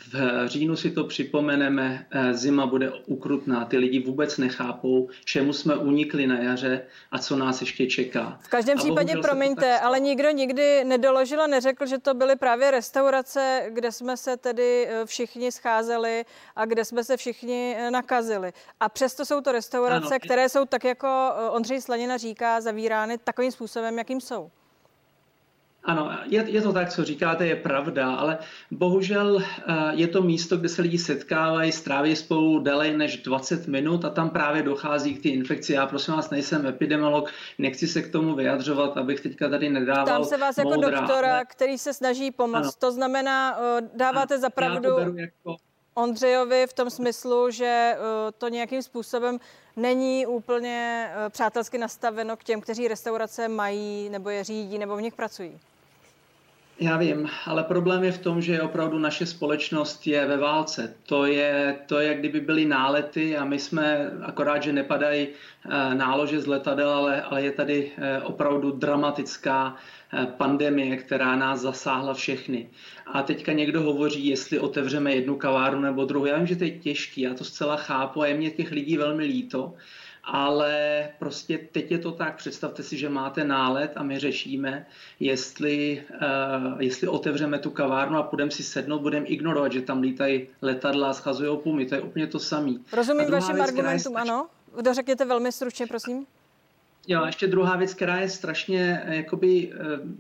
v 0.09 0.49
říjnu 0.49 0.77
si 0.77 0.91
to 0.91 1.05
připomeneme, 1.05 2.07
eh, 2.11 2.35
zima 2.35 2.67
bude 2.67 2.93
ukrutná, 3.07 3.65
ty 3.65 3.79
lidi 3.79 4.01
vůbec 4.01 4.39
nechápou, 4.39 5.09
čemu 5.25 5.53
jsme 5.53 5.77
unikli 5.77 6.27
na 6.27 6.39
jaře 6.39 6.83
a 7.11 7.19
co 7.19 7.37
nás 7.37 7.61
ještě 7.61 7.87
čeká. 7.87 8.39
V 8.43 8.49
každém 8.49 8.79
a 8.79 8.81
případě, 8.81 9.17
promiňte, 9.23 9.79
ale 9.79 10.01
nikdo 10.01 10.31
nikdy 10.31 10.85
nedoložil 10.85 11.43
a 11.43 11.47
neřekl, 11.47 11.87
že 11.87 11.99
to 11.99 12.15
byly 12.15 12.37
právě 12.37 12.71
restaurace, 12.71 13.67
kde 13.71 13.93
jsme 13.93 14.17
se 14.17 14.37
tedy 14.37 14.87
eh, 14.89 15.07
všichni 15.07 15.53
scházeli 15.53 16.25
a 16.57 16.65
kde 16.65 16.85
jsme 16.85 17.05
se 17.05 17.17
všichni 17.17 17.77
eh, 17.79 17.91
nakazili. 17.91 18.53
A 18.81 18.89
přesto 18.89 19.25
jsou 19.27 19.41
to 19.41 19.53
restaurace, 19.53 20.15
ano. 20.15 20.19
které 20.25 20.49
jsou 20.49 20.65
tak, 20.65 20.85
jako 20.85 21.09
Ondřej 21.51 21.81
Slanina 21.81 22.17
říká, 22.17 22.61
zavírány 22.61 23.19
takovým 23.19 23.53
způsobem, 23.53 23.99
jakým 23.99 24.21
jsou. 24.21 24.51
Ano, 25.85 26.11
je, 26.27 26.45
je 26.49 26.63
to 26.63 26.73
tak, 26.73 26.91
co 26.91 27.05
říkáte, 27.05 27.47
je 27.47 27.57
pravda, 27.57 28.15
ale 28.15 28.39
bohužel 28.71 29.39
eh, 29.39 29.75
je 29.91 30.09
to 30.09 30.23
místo, 30.23 30.57
kde 30.57 30.69
se 30.69 30.83
lidi 30.83 30.99
setkávají, 30.99 31.73
stráví 31.73 32.17
spolu 32.17 32.59
déle 32.59 32.91
než 32.91 33.17
20 33.17 33.67
minut 33.67 34.05
a 34.05 34.11
tam 34.11 34.31
právě 34.31 34.63
dochází 34.63 35.15
k 35.15 35.23
té 35.23 35.29
infekci. 35.29 35.73
Já 35.73 35.87
prosím 35.87 36.15
vás, 36.15 36.31
nejsem 36.31 36.67
epidemiolog, 36.67 37.31
nechci 37.59 37.89
se 37.89 38.03
k 38.03 38.13
tomu 38.13 38.35
vyjadřovat, 38.35 38.97
abych 38.97 39.21
teďka 39.21 39.49
tady 39.49 39.71
nedával 39.71 40.07
Tam 40.07 40.25
se 40.25 40.37
vás 40.37 40.59
jako 40.59 40.71
moudra, 40.71 41.01
doktora, 41.01 41.35
ale... 41.35 41.45
který 41.45 41.79
se 41.79 41.95
snaží 41.95 42.31
pomoct. 42.31 42.63
Ano. 42.63 42.71
To 42.79 42.93
znamená, 42.93 43.59
eh, 43.61 43.89
dáváte 43.95 44.35
ano, 44.35 44.41
za 44.41 44.51
pravdu 44.51 44.89
jako... 45.15 45.57
Ondřejovi 45.95 46.67
v 46.67 46.73
tom 46.73 46.91
smyslu, 46.91 47.51
že 47.51 47.95
eh, 47.95 47.99
to 48.39 48.49
nějakým 48.49 48.83
způsobem 48.83 49.39
není 49.77 50.27
úplně 50.27 51.11
přátelsky 51.31 51.79
nastaveno 51.79 52.37
k 52.37 52.45
těm, 52.45 52.61
kteří 52.61 52.89
restaurace 52.89 53.49
mají 53.49 54.09
nebo 54.09 54.31
je 54.31 54.45
řídí 54.45 54.79
nebo 54.79 54.97
v 54.97 55.03
nich 55.03 55.15
pracují. 55.15 55.59
Já 56.83 56.97
vím, 56.97 57.29
ale 57.47 57.65
problém 57.65 58.05
je 58.05 58.13
v 58.13 58.19
tom, 58.19 58.43
že 58.43 58.63
opravdu 58.63 58.99
naše 58.99 59.27
společnost 59.27 60.07
je 60.07 60.27
ve 60.27 60.37
válce. 60.37 60.95
To 61.07 61.27
je, 61.27 61.79
to 61.87 61.99
je 61.99 62.09
jak 62.09 62.19
kdyby 62.19 62.41
byly 62.41 62.65
nálety 62.65 63.37
a 63.37 63.45
my 63.45 63.59
jsme, 63.59 64.11
akorát, 64.23 64.63
že 64.63 64.73
nepadají 64.73 65.29
eh, 65.29 65.95
nálože 65.95 66.41
z 66.41 66.47
letadel, 66.47 66.91
ale, 66.91 67.23
ale 67.23 67.43
je 67.43 67.53
tady 67.53 67.93
eh, 67.97 68.21
opravdu 68.23 68.71
dramatická 68.71 69.77
eh, 70.13 70.27
pandemie, 70.27 70.97
která 70.97 71.37
nás 71.37 71.61
zasáhla 71.61 72.15
všechny. 72.15 72.71
A 73.07 73.23
teďka 73.23 73.53
někdo 73.53 73.83
hovoří, 73.83 74.27
jestli 74.27 74.59
otevřeme 74.59 75.15
jednu 75.15 75.37
kavárnu 75.37 75.81
nebo 75.81 76.05
druhou. 76.05 76.27
Já 76.27 76.37
vím, 76.37 76.47
že 76.47 76.57
to 76.57 76.65
je 76.65 76.71
těžký, 76.71 77.21
já 77.21 77.35
to 77.35 77.45
zcela 77.45 77.77
chápu 77.77 78.23
a 78.23 78.27
je 78.27 78.35
mě 78.35 78.51
těch 78.51 78.71
lidí 78.71 78.97
velmi 78.97 79.25
líto, 79.25 79.75
ale 80.25 81.09
prostě 81.19 81.59
teď 81.59 81.91
je 81.91 81.99
to 81.99 82.13
tak, 82.13 82.37
představte 82.37 82.83
si, 82.83 82.99
že 82.99 83.09
máte 83.09 83.45
nálet 83.45 83.93
a 83.97 84.03
my 84.03 84.19
řešíme, 84.19 84.87
jestli, 85.21 86.05
uh, 86.11 86.81
jestli 86.81 87.09
otevřeme 87.09 87.59
tu 87.59 87.71
kavárnu 87.71 88.19
a 88.19 88.23
půjdeme 88.23 88.51
si 88.51 88.63
sednout, 88.63 89.03
budeme 89.03 89.27
ignorovat, 89.27 89.73
že 89.73 89.83
tam 89.83 90.01
lítají 90.01 90.49
letadla 90.63 91.11
a 91.11 91.13
schazují 91.13 91.59
pumy, 91.59 91.87
to 91.87 91.95
je 91.95 92.01
úplně 92.01 92.27
to 92.27 92.39
samé. 92.39 92.73
Rozumím 92.93 93.31
vašim 93.31 93.61
argumentům, 93.61 94.17
ano? 94.17 94.47
Dořekněte 94.81 95.25
velmi 95.25 95.53
stručně, 95.53 95.87
prosím. 95.87 96.27
Jo, 97.09 97.25
ještě 97.27 97.47
druhá 97.47 97.77
věc, 97.77 97.95
která 97.95 98.21
je 98.21 98.29
strašně 98.29 99.03
eh, 99.05 99.17
jakoby, 99.17 99.73
eh, 99.73 99.77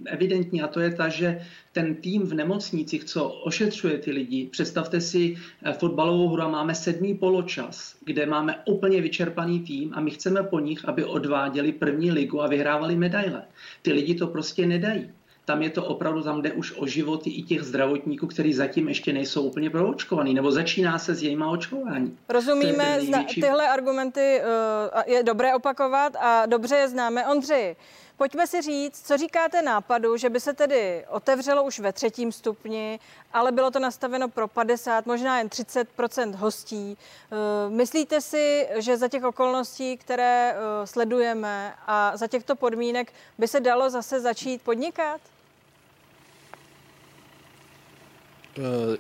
evidentní, 0.07 0.63
a 0.63 0.69
to 0.69 0.81
je 0.81 0.95
ta, 0.95 1.09
že 1.09 1.41
ten 1.73 1.95
tým 1.95 2.23
v 2.23 2.35
nemocnicích, 2.35 3.05
co 3.05 3.29
ošetřuje 3.29 3.99
ty 3.99 4.11
lidi, 4.11 4.47
představte 4.47 5.01
si 5.01 5.37
eh, 5.63 5.73
fotbalovou 5.73 6.29
hru 6.29 6.43
a 6.43 6.49
máme 6.49 6.75
sedmý 6.75 7.15
poločas, 7.15 7.97
kde 8.05 8.27
máme 8.27 8.57
úplně 8.65 9.01
vyčerpaný 9.01 9.61
tým 9.61 9.91
a 9.95 10.01
my 10.01 10.11
chceme 10.11 10.43
po 10.43 10.61
nich, 10.61 10.89
aby 10.89 11.05
odváděli 11.05 11.73
první 11.73 12.11
ligu 12.11 12.43
a 12.43 12.49
vyhrávali 12.49 12.97
medaile. 12.97 13.43
Ty 13.83 13.93
lidi 13.93 14.15
to 14.15 14.27
prostě 14.27 14.67
nedají 14.67 15.11
tam 15.51 15.63
je 15.63 15.71
to 15.71 15.85
opravdu, 15.85 16.23
tam 16.23 16.43
jde 16.43 16.53
už 16.53 16.75
o 16.79 16.87
životy 16.87 17.31
i 17.31 17.43
těch 17.43 17.63
zdravotníků, 17.63 18.27
kteří 18.27 18.53
zatím 18.53 18.89
ještě 18.89 19.13
nejsou 19.13 19.43
úplně 19.43 19.71
proočkovaní, 19.71 20.35
nebo 20.35 20.53
začíná 20.53 20.99
se 20.99 21.15
s 21.15 21.23
jejím 21.23 21.43
očkování. 21.43 22.19
Rozumíme, 22.29 22.97
největší... 22.97 23.41
tyhle 23.41 23.69
argumenty 23.69 24.41
uh, 24.41 25.03
je 25.07 25.23
dobré 25.23 25.55
opakovat 25.55 26.17
a 26.17 26.47
dobře 26.47 26.77
je 26.77 26.89
známe. 26.89 27.27
Ondřej, 27.27 27.77
Pojďme 28.17 28.47
si 28.47 28.63
říct, 28.63 29.07
co 29.07 29.17
říkáte 29.17 29.63
nápadu, 29.63 30.17
že 30.17 30.31
by 30.31 30.41
se 30.41 30.53
tedy 30.55 31.05
otevřelo 31.09 31.65
už 31.65 31.79
ve 31.79 31.93
třetím 31.93 32.33
stupni, 32.33 33.01
ale 33.33 33.53
bylo 33.53 33.71
to 33.71 33.79
nastaveno 33.79 34.29
pro 34.29 34.49
50, 34.49 35.07
možná 35.07 35.39
jen 35.39 35.49
30% 35.49 36.35
hostí. 36.35 36.97
Eh, 36.97 37.71
myslíte 37.71 38.21
si, 38.21 38.69
že 38.77 38.97
za 38.97 39.09
těch 39.09 39.25
okolností, 39.25 39.97
které 39.97 40.55
eh, 40.55 40.87
sledujeme 40.87 41.75
a 41.87 42.17
za 42.17 42.27
těchto 42.27 42.57
podmínek 42.57 43.13
by 43.39 43.49
se 43.49 43.61
dalo 43.61 43.91
zase 43.91 44.21
začít 44.21 44.63
podnikat? 44.63 45.21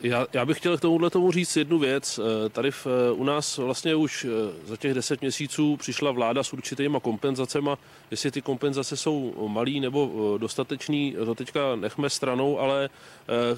Já, 0.02 0.26
já 0.32 0.44
bych 0.44 0.58
chtěl 0.58 0.78
k 0.78 0.80
tomuhle 0.80 1.10
tomu 1.10 1.32
říct 1.32 1.56
jednu 1.56 1.78
věc. 1.78 2.20
Eh, 2.22 2.48
tady 2.48 2.70
v, 2.70 2.86
eh, 2.86 3.12
u 3.12 3.24
nás 3.24 3.58
vlastně 3.58 3.94
už 3.94 4.26
za 4.64 4.76
těch 4.76 4.94
deset 4.94 5.20
měsíců 5.20 5.76
přišla 5.76 6.10
vláda 6.10 6.42
s 6.42 6.52
určitýma 6.52 7.00
kompenzacemi. 7.00 7.70
Jestli 8.10 8.30
ty 8.30 8.42
kompenzace 8.42 8.96
jsou 8.96 9.48
malý 9.48 9.80
nebo 9.80 10.34
dostatečný, 10.40 11.16
to 11.24 11.34
teďka 11.34 11.76
nechme 11.76 12.10
stranou, 12.10 12.58
ale 12.58 12.88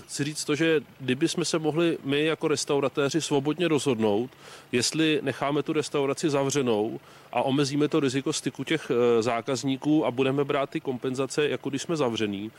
chci 0.06 0.24
říct 0.24 0.44
to, 0.44 0.54
že 0.54 0.80
kdyby 1.00 1.28
jsme 1.28 1.44
se 1.44 1.58
mohli 1.58 1.98
my 2.04 2.24
jako 2.24 2.48
restauratéři 2.48 3.20
svobodně 3.20 3.68
rozhodnout, 3.68 4.30
jestli 4.72 5.20
necháme 5.22 5.62
tu 5.62 5.72
restauraci 5.72 6.30
zavřenou 6.30 7.00
a 7.32 7.42
omezíme 7.42 7.88
to 7.88 8.00
riziko 8.00 8.32
styku 8.32 8.64
těch 8.64 8.90
zákazníků 9.20 10.06
a 10.06 10.10
budeme 10.10 10.44
brát 10.44 10.70
ty 10.70 10.80
kompenzace, 10.80 11.48
jako 11.48 11.70
když 11.70 11.82
jsme 11.82 11.96
zavření, 11.96 12.50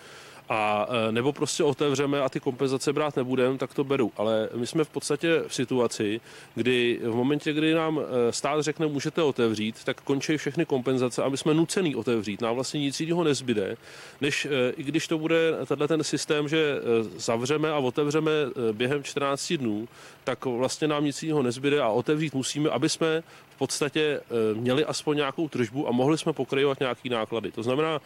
a 0.49 0.87
nebo 1.11 1.33
prostě 1.33 1.63
otevřeme 1.63 2.21
a 2.21 2.29
ty 2.29 2.39
kompenzace 2.39 2.93
brát 2.93 3.15
nebudeme, 3.15 3.57
tak 3.57 3.73
to 3.73 3.83
beru. 3.83 4.11
Ale 4.17 4.49
my 4.55 4.67
jsme 4.67 4.83
v 4.83 4.89
podstatě 4.89 5.43
v 5.47 5.55
situaci, 5.55 6.21
kdy 6.55 6.99
v 7.03 7.15
momentě, 7.15 7.53
kdy 7.53 7.73
nám 7.73 7.99
stát 8.29 8.61
řekne, 8.61 8.87
můžete 8.87 9.21
otevřít, 9.21 9.83
tak 9.83 10.01
končí 10.01 10.37
všechny 10.37 10.65
kompenzace 10.65 11.23
a 11.23 11.29
my 11.29 11.37
jsme 11.37 11.53
nucený 11.83 11.95
otevřít. 11.95 12.41
Nám 12.41 12.55
vlastně 12.55 12.79
nic 12.79 12.99
jiného 12.99 13.23
nezbyde, 13.23 13.77
než 14.21 14.45
e, 14.45 14.69
i 14.77 14.83
když 14.83 15.07
to 15.07 15.17
bude 15.17 15.53
tenhle 15.65 15.87
ten 15.87 16.03
systém, 16.03 16.47
že 16.47 16.79
zavřeme 17.17 17.71
a 17.71 17.77
otevřeme 17.77 18.31
během 18.71 19.03
14 19.03 19.53
dnů, 19.53 19.87
tak 20.23 20.45
vlastně 20.45 20.87
nám 20.87 21.05
nic 21.05 21.23
jiného 21.23 21.43
nezbyde 21.43 21.81
a 21.81 21.87
otevřít 21.89 22.33
musíme, 22.33 22.69
aby 22.69 22.89
jsme 22.89 23.23
v 23.55 23.57
podstatě 23.57 24.21
měli 24.53 24.85
aspoň 24.85 25.17
nějakou 25.17 25.49
tržbu 25.49 25.87
a 25.87 25.91
mohli 25.91 26.17
jsme 26.17 26.33
pokrývat 26.33 26.79
nějaký 26.79 27.09
náklady. 27.09 27.51
To 27.51 27.63
znamená, 27.63 28.01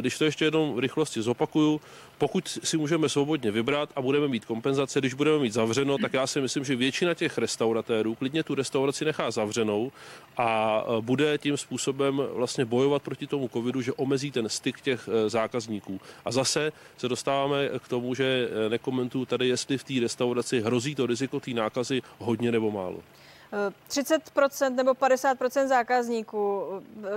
když 0.00 0.18
to 0.18 0.24
ještě 0.24 0.44
jednou 0.44 0.74
v 0.74 0.78
rychlosti 0.78 1.22
zopakuju, 1.22 1.80
pokud 2.18 2.48
si 2.48 2.76
můžeme 2.76 3.08
svobodně 3.08 3.50
vybrat 3.50 3.88
a 3.96 4.02
budeme 4.02 4.28
mít 4.28 4.44
kompenzace, 4.44 5.00
když 5.00 5.14
budeme 5.14 5.38
mít 5.38 5.52
zavřeno, 5.52 5.98
tak 5.98 6.12
já 6.12 6.26
si 6.26 6.40
myslím, 6.40 6.64
že 6.64 6.76
většina 6.76 7.14
těch 7.14 7.38
restauratérů 7.38 8.14
klidně 8.14 8.42
tu 8.42 8.54
restauraci 8.54 9.04
nechá 9.04 9.30
zavřenou 9.30 9.92
a 10.36 10.80
e, 10.86 11.00
bude 11.00 11.38
tím 11.38 11.56
způsobem 11.56 12.22
vlastně 12.32 12.64
bojovat 12.64 13.02
proti 13.02 13.26
tomu 13.26 13.48
covidu, 13.48 13.82
že 13.82 13.92
omezí 13.92 14.30
ten 14.30 14.48
styk 14.48 14.80
těch 14.80 15.08
zákazníků. 15.26 16.00
A 16.24 16.32
zase 16.32 16.72
se 16.98 17.08
dostáváme 17.08 17.68
k 17.78 17.88
tomu, 17.88 18.14
že 18.14 18.48
nekomentuju 18.68 19.24
tady, 19.24 19.48
jestli 19.48 19.78
v 19.78 19.84
té 19.84 19.94
restauraci 20.00 20.60
hrozí 20.60 20.94
to 20.94 21.06
riziko 21.06 21.40
té 21.40 21.50
nákazy 21.50 22.02
hodně 22.18 22.52
nebo 22.52 22.70
málo. 22.70 22.98
30% 23.88 24.74
nebo 24.74 24.90
50% 24.90 25.66
zákazníků. 25.66 26.64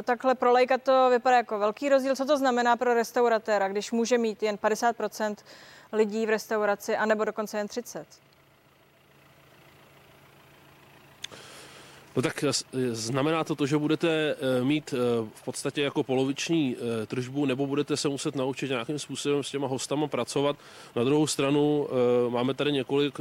Takhle 0.03 0.35
pro 0.35 0.51
lejka 0.51 0.77
to 0.77 1.09
vypadá 1.09 1.37
jako 1.37 1.59
velký 1.59 1.89
rozdíl. 1.89 2.15
Co 2.15 2.25
to 2.25 2.37
znamená 2.37 2.75
pro 2.75 2.93
restauratéra, 2.93 3.67
když 3.67 3.91
může 3.91 4.17
mít 4.17 4.43
jen 4.43 4.55
50% 4.55 5.35
lidí 5.91 6.25
v 6.25 6.29
restauraci, 6.29 6.97
anebo 6.97 7.25
dokonce 7.25 7.57
jen 7.57 7.67
30%? 7.67 8.05
No 12.17 12.23
tak 12.23 12.43
znamená 12.91 13.43
to 13.43 13.55
to, 13.55 13.65
že 13.65 13.77
budete 13.77 14.09
eh, 14.09 14.63
mít 14.63 14.93
eh, 14.93 14.97
v 15.35 15.45
podstatě 15.45 15.81
jako 15.81 16.03
poloviční 16.03 16.75
eh, 16.75 17.05
tržbu, 17.05 17.45
nebo 17.45 17.67
budete 17.67 17.97
se 17.97 18.09
muset 18.09 18.35
naučit 18.35 18.69
nějakým 18.69 18.99
způsobem 18.99 19.43
s 19.43 19.51
těma 19.51 19.67
hostama 19.67 20.07
pracovat. 20.07 20.55
Na 20.95 21.03
druhou 21.03 21.27
stranu 21.27 21.87
máme 22.29 22.53
tady 22.53 22.71
několik 22.71 23.19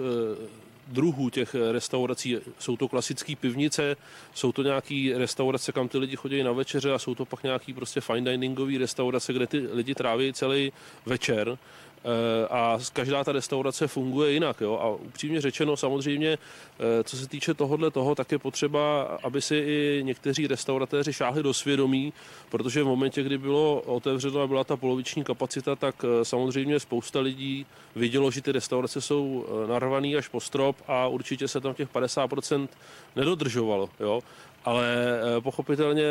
druhů 0.86 1.30
těch 1.30 1.54
restaurací. 1.72 2.36
Jsou 2.58 2.76
to 2.76 2.88
klasické 2.88 3.36
pivnice, 3.36 3.96
jsou 4.34 4.52
to 4.52 4.62
nějaké 4.62 5.12
restaurace, 5.16 5.72
kam 5.72 5.88
ty 5.88 5.98
lidi 5.98 6.16
chodí 6.16 6.42
na 6.42 6.52
večeře 6.52 6.92
a 6.92 6.98
jsou 6.98 7.14
to 7.14 7.24
pak 7.24 7.42
nějaký 7.42 7.72
prostě 7.72 8.00
fine 8.00 8.30
diningové 8.30 8.78
restaurace, 8.78 9.32
kde 9.32 9.46
ty 9.46 9.58
lidi 9.58 9.94
tráví 9.94 10.32
celý 10.32 10.72
večer. 11.06 11.58
Eh, 12.06 12.46
a 12.50 12.78
každá 12.92 13.24
ta 13.24 13.32
restaurace 13.32 13.88
funguje 13.88 14.32
jinak. 14.32 14.60
Jo? 14.60 14.78
A 14.82 14.88
upřímně 14.88 15.40
řečeno, 15.40 15.76
samozřejmě, 15.76 16.38
eh, 16.78 17.04
co 17.04 17.16
se 17.16 17.28
týče 17.28 17.54
tohohle 17.54 17.90
toho, 17.90 18.14
tak 18.14 18.32
je 18.32 18.38
potřeba, 18.38 19.02
aby 19.22 19.42
si 19.42 19.56
i 19.56 20.00
někteří 20.04 20.46
restauratéři 20.46 21.12
šáhli 21.12 21.42
do 21.42 21.54
svědomí, 21.54 22.12
protože 22.48 22.82
v 22.82 22.86
momentě, 22.86 23.22
kdy 23.22 23.38
bylo 23.38 23.80
otevřeno 23.80 24.40
a 24.40 24.46
byla 24.46 24.64
ta 24.64 24.76
poloviční 24.76 25.24
kapacita, 25.24 25.76
tak 25.76 25.94
eh, 26.04 26.24
samozřejmě 26.24 26.80
spousta 26.80 27.20
lidí 27.20 27.66
vidělo, 27.96 28.30
že 28.30 28.42
ty 28.42 28.52
restaurace 28.52 29.00
jsou 29.00 29.46
narvaný 29.68 30.16
až 30.16 30.28
po 30.28 30.40
strop 30.40 30.76
a 30.88 31.06
určitě 31.06 31.48
se 31.48 31.60
tam 31.60 31.74
těch 31.74 31.88
50% 31.88 32.68
nedodržovalo. 33.16 33.90
Jo? 34.00 34.20
Ale 34.64 34.96
pochopitelně 35.40 36.04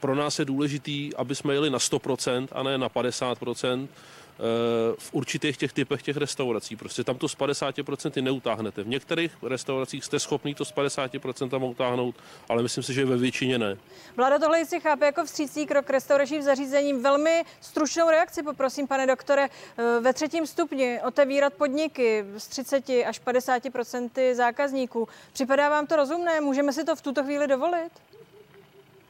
pro 0.00 0.14
nás 0.14 0.38
je 0.38 0.44
důležitý, 0.44 1.14
aby 1.16 1.34
jsme 1.34 1.54
jeli 1.54 1.70
na 1.70 1.78
100% 1.78 2.48
a 2.52 2.62
ne 2.62 2.78
na 2.78 2.88
50%, 2.88 3.88
v 4.98 5.14
určitých 5.14 5.56
těch 5.56 5.72
typech 5.72 6.02
těch 6.02 6.16
restaurací. 6.16 6.76
Prostě 6.76 7.04
tam 7.04 7.18
to 7.18 7.28
z 7.28 7.36
50% 7.36 8.22
neutáhnete. 8.22 8.82
V 8.82 8.88
některých 8.88 9.32
restauracích 9.42 10.04
jste 10.04 10.20
schopný 10.20 10.54
to 10.54 10.64
z 10.64 10.74
50% 10.74 11.70
utáhnout, 11.70 12.14
ale 12.48 12.62
myslím 12.62 12.84
si, 12.84 12.94
že 12.94 13.04
ve 13.04 13.16
většině 13.16 13.58
ne. 13.58 13.76
Vláda 14.16 14.38
tohle 14.38 14.64
si 14.64 14.80
chápe 14.80 15.06
jako 15.06 15.24
vstřícný 15.24 15.66
krok 15.66 15.90
restauračním 15.90 16.42
zařízením. 16.42 17.02
Velmi 17.02 17.44
stručnou 17.60 18.10
reakci 18.10 18.42
poprosím, 18.42 18.86
pane 18.86 19.06
doktore. 19.06 19.48
Eh, 19.78 20.00
ve 20.00 20.12
třetím 20.12 20.46
stupni 20.46 21.00
otevírat 21.06 21.54
podniky 21.54 22.24
z 22.36 22.48
30 22.48 23.04
až 23.04 23.20
50% 23.20 24.34
zákazníků. 24.34 25.08
Připadá 25.32 25.68
vám 25.68 25.86
to 25.86 25.96
rozumné? 25.96 26.40
Můžeme 26.40 26.72
si 26.72 26.84
to 26.84 26.96
v 26.96 27.02
tuto 27.02 27.24
chvíli 27.24 27.46
dovolit? 27.46 27.90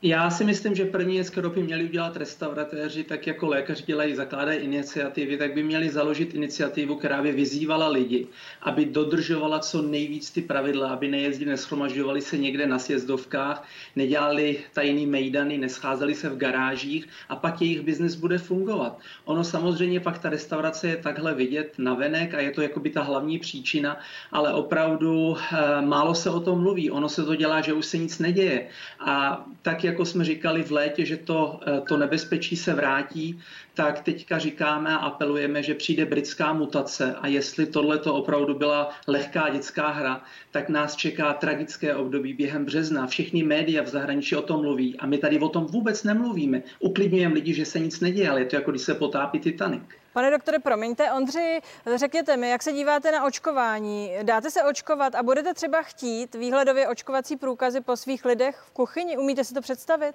Já 0.06 0.30
si 0.30 0.44
myslím, 0.44 0.74
že 0.74 0.84
první 0.84 1.14
věc, 1.14 1.30
kterou 1.30 1.50
by 1.50 1.62
měli 1.62 1.84
udělat 1.84 2.16
restauratéři, 2.16 3.04
tak 3.04 3.26
jako 3.26 3.46
lékaři 3.46 3.82
dělají, 3.86 4.14
zakládají 4.14 4.58
iniciativy, 4.58 5.36
tak 5.36 5.54
by 5.54 5.62
měli 5.62 5.90
založit 5.90 6.34
iniciativu, 6.34 6.94
která 6.94 7.22
by 7.22 7.32
vyzývala 7.32 7.88
lidi, 7.88 8.26
aby 8.62 8.84
dodržovala 8.84 9.58
co 9.58 9.82
nejvíc 9.82 10.30
ty 10.30 10.42
pravidla, 10.42 10.88
aby 10.88 11.08
nejezdili, 11.08 11.50
neschromažďovali 11.50 12.20
se 12.20 12.38
někde 12.38 12.66
na 12.66 12.78
sjezdovkách, 12.78 13.68
nedělali 13.96 14.58
tajný 14.72 15.06
mejdany, 15.06 15.58
nescházeli 15.58 16.14
se 16.14 16.28
v 16.28 16.36
garážích 16.36 17.08
a 17.28 17.36
pak 17.36 17.62
jejich 17.62 17.80
biznis 17.80 18.14
bude 18.14 18.38
fungovat. 18.38 19.00
Ono 19.24 19.44
samozřejmě 19.44 20.00
pak 20.00 20.18
ta 20.18 20.30
restaurace 20.30 20.88
je 20.88 20.96
takhle 20.96 21.34
vidět 21.34 21.74
na 21.78 21.94
venek 21.94 22.34
a 22.34 22.40
je 22.40 22.50
to 22.50 22.62
jako 22.62 22.80
by 22.80 22.90
ta 22.90 23.02
hlavní 23.02 23.38
příčina, 23.38 23.98
ale 24.32 24.52
opravdu 24.52 25.36
e, 25.36 25.82
málo 25.82 26.14
se 26.14 26.30
o 26.30 26.40
tom 26.40 26.60
mluví. 26.62 26.90
Ono 26.90 27.08
se 27.08 27.24
to 27.24 27.34
dělá, 27.34 27.60
že 27.60 27.72
už 27.72 27.86
se 27.86 27.98
nic 27.98 28.18
neděje. 28.18 28.68
A 29.00 29.46
tak 29.62 29.84
jako 29.96 30.04
jsme 30.04 30.24
říkali 30.24 30.62
v 30.62 30.70
létě, 30.70 31.04
že 31.04 31.16
to, 31.16 31.60
eh, 31.66 31.80
to 31.88 31.96
nebezpečí 31.96 32.56
se 32.56 32.74
vrátí, 32.74 33.40
tak 33.74 34.00
teďka 34.00 34.38
říkáme 34.38 34.90
a 34.92 34.96
apelujeme, 34.96 35.62
že 35.62 35.74
přijde 35.74 36.04
britská 36.04 36.52
mutace 36.52 37.14
a 37.20 37.26
jestli 37.26 37.66
tohle 37.66 37.98
to 37.98 38.14
opravdu 38.14 38.54
byla 38.54 38.92
lehká 39.06 39.48
dětská 39.48 39.88
hra, 39.88 40.20
tak 40.50 40.68
nás 40.68 40.96
čeká 40.96 41.32
tragické 41.32 41.96
období 41.96 42.34
během 42.34 42.64
března. 42.64 43.06
Všechny 43.06 43.42
média 43.42 43.82
v 43.82 43.88
zahraničí 43.88 44.36
o 44.36 44.42
tom 44.42 44.60
mluví 44.60 44.96
a 45.00 45.06
my 45.06 45.18
tady 45.18 45.40
o 45.40 45.48
tom 45.48 45.64
vůbec 45.64 46.04
nemluvíme. 46.04 46.62
Uklidňujeme 46.78 47.34
lidi, 47.34 47.54
že 47.54 47.64
se 47.64 47.78
nic 47.80 48.00
neděje, 48.00 48.28
ale 48.30 48.40
je 48.40 48.46
to 48.52 48.56
jako 48.56 48.70
když 48.70 48.82
se 48.82 48.94
potápí 48.94 49.40
Titanic. 49.40 49.82
Pane 50.16 50.30
doktore, 50.30 50.58
promiňte, 50.58 51.12
Ondři, 51.12 51.60
řekněte 51.96 52.36
mi, 52.36 52.48
jak 52.50 52.62
se 52.62 52.72
díváte 52.72 53.12
na 53.12 53.24
očkování? 53.24 54.10
Dáte 54.22 54.50
se 54.50 54.64
očkovat 54.64 55.14
a 55.14 55.22
budete 55.22 55.54
třeba 55.54 55.82
chtít 55.82 56.34
výhledově 56.34 56.88
očkovací 56.88 57.36
průkazy 57.36 57.80
po 57.80 57.96
svých 57.96 58.24
lidech 58.24 58.64
v 58.66 58.70
kuchyni? 58.70 59.16
Umíte 59.16 59.44
si 59.44 59.54
to 59.54 59.60
představit? 59.60 60.14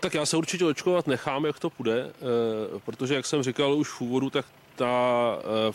Tak 0.00 0.14
já 0.14 0.26
se 0.26 0.36
určitě 0.36 0.64
očkovat 0.64 1.06
nechám, 1.06 1.44
jak 1.44 1.58
to 1.58 1.70
půjde, 1.70 2.06
eh, 2.06 2.80
protože, 2.84 3.14
jak 3.14 3.26
jsem 3.26 3.42
říkal 3.42 3.74
už 3.74 3.88
v 3.88 4.00
úvodu, 4.00 4.30
tak 4.30 4.46
ta, 4.76 5.38
eh, 5.68 5.72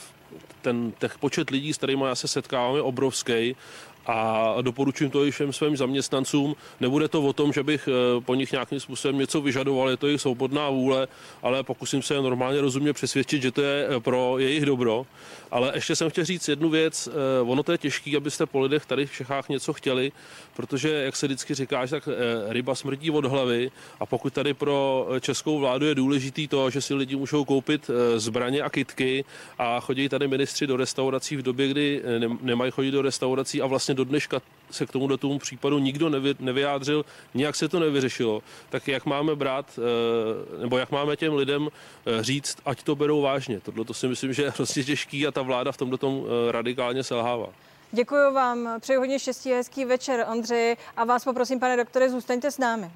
ten, 0.62 0.92
ten 0.92 1.10
počet 1.20 1.50
lidí, 1.50 1.74
s 1.74 1.78
kterými 1.78 2.04
já 2.06 2.16
se 2.16 2.28
setkávám, 2.28 2.76
je 2.76 2.82
obrovský 2.82 3.56
a 4.06 4.56
doporučuji 4.62 5.10
to 5.10 5.26
i 5.26 5.32
všem 5.32 5.54
svým 5.54 5.78
zaměstnancům. 5.78 6.56
Nebude 6.80 7.08
to 7.08 7.22
o 7.22 7.34
tom, 7.34 7.54
že 7.54 7.64
bych 7.64 7.88
eh, 7.88 8.22
po 8.22 8.36
nich 8.36 8.52
nějakým 8.52 8.80
způsobem 8.80 9.18
něco 9.18 9.42
vyžadoval, 9.42 9.90
je 9.90 9.98
to 9.98 10.08
jejich 10.08 10.22
svobodná 10.22 10.70
vůle, 10.70 11.08
ale 11.42 11.64
pokusím 11.64 12.02
se 12.02 12.14
normálně 12.14 12.62
rozumně 12.62 12.94
přesvědčit, 12.94 13.42
že 13.42 13.52
to 13.52 13.62
je 13.62 13.88
eh, 13.90 14.00
pro 14.00 14.40
jejich 14.40 14.66
dobro. 14.66 15.06
Ale 15.52 15.72
ještě 15.76 15.96
jsem 15.96 16.10
chtěl 16.10 16.26
říct 16.26 16.48
jednu 16.48 16.70
věc. 16.70 17.10
Eh, 17.12 17.42
ono 17.42 17.64
to 17.64 17.72
je 17.72 17.78
těžké, 17.78 18.18
abyste 18.18 18.46
po 18.46 18.60
lidech 18.60 18.86
tady 18.86 19.06
v 19.06 19.14
Čechách 19.14 19.50
něco 19.50 19.74
chtěli, 19.74 20.12
protože, 20.56 20.90
jak 20.90 21.16
se 21.16 21.26
vždycky 21.26 21.54
říká, 21.54 21.88
tak 21.88 22.10
ryba 22.50 22.76
smrdí 22.76 23.12
od 23.12 23.26
hlavy 23.26 23.72
a 24.00 24.06
pokud 24.06 24.34
tady 24.34 24.54
pro 24.54 25.08
českou 25.20 25.60
vládu 25.60 25.86
je 25.86 25.96
důležitý 25.96 26.48
to, 26.48 26.70
že 26.70 26.82
si 26.82 26.94
lidi 26.94 27.16
můžou 27.16 27.46
koupit 27.46 27.90
zbraně 28.16 28.62
a 28.62 28.70
kitky 28.70 29.26
a 29.58 29.80
chodí 29.80 30.10
tady 30.10 30.28
ministři 30.28 30.68
do 30.68 30.78
restaurací 30.78 31.36
v 31.36 31.42
době, 31.42 31.68
kdy 31.68 32.02
nemají 32.42 32.72
chodit 32.72 32.92
do 32.92 33.02
restaurací 33.02 33.62
a 33.62 33.66
vlastně 33.66 33.93
do 33.94 34.04
dneška 34.04 34.42
se 34.72 34.86
k 34.86 34.92
tomu 34.92 35.18
tomu 35.18 35.40
případu 35.40 35.80
nikdo 35.80 36.10
nevy, 36.10 36.36
nevyjádřil, 36.40 37.06
nějak 37.34 37.56
se 37.56 37.68
to 37.68 37.80
nevyřešilo. 37.80 38.44
Tak 38.70 38.88
jak 38.88 39.06
máme 39.06 39.36
brát, 39.36 39.80
eh, 39.80 40.62
nebo 40.62 40.78
jak 40.78 40.92
máme 40.92 41.16
těm 41.16 41.34
lidem 41.34 41.70
eh, 41.70 42.24
říct, 42.24 42.58
ať 42.66 42.84
to 42.84 42.96
berou 42.96 43.22
vážně. 43.22 43.60
Tohle 43.60 43.86
to 43.86 43.94
si 43.94 44.08
myslím, 44.08 44.34
že 44.34 44.44
je 44.44 44.50
hrozně 44.50 44.84
těžký 44.84 45.28
a 45.28 45.32
ta 45.32 45.42
vláda 45.42 45.72
v 45.72 45.78
tomto 45.78 45.98
tom 45.98 46.24
eh, 46.26 46.52
radikálně 46.52 47.04
selhává. 47.04 47.48
Děkuji 47.92 48.34
vám, 48.34 48.70
přeji 48.80 48.98
hodně 48.98 49.20
štěstí, 49.20 49.52
hezký 49.52 49.86
večer, 49.86 50.26
Ondři, 50.32 50.78
a 50.98 51.06
vás 51.06 51.24
poprosím, 51.24 51.60
pane 51.60 51.78
doktore, 51.78 52.10
zůstaňte 52.10 52.52
s 52.52 52.58
námi. 52.58 52.92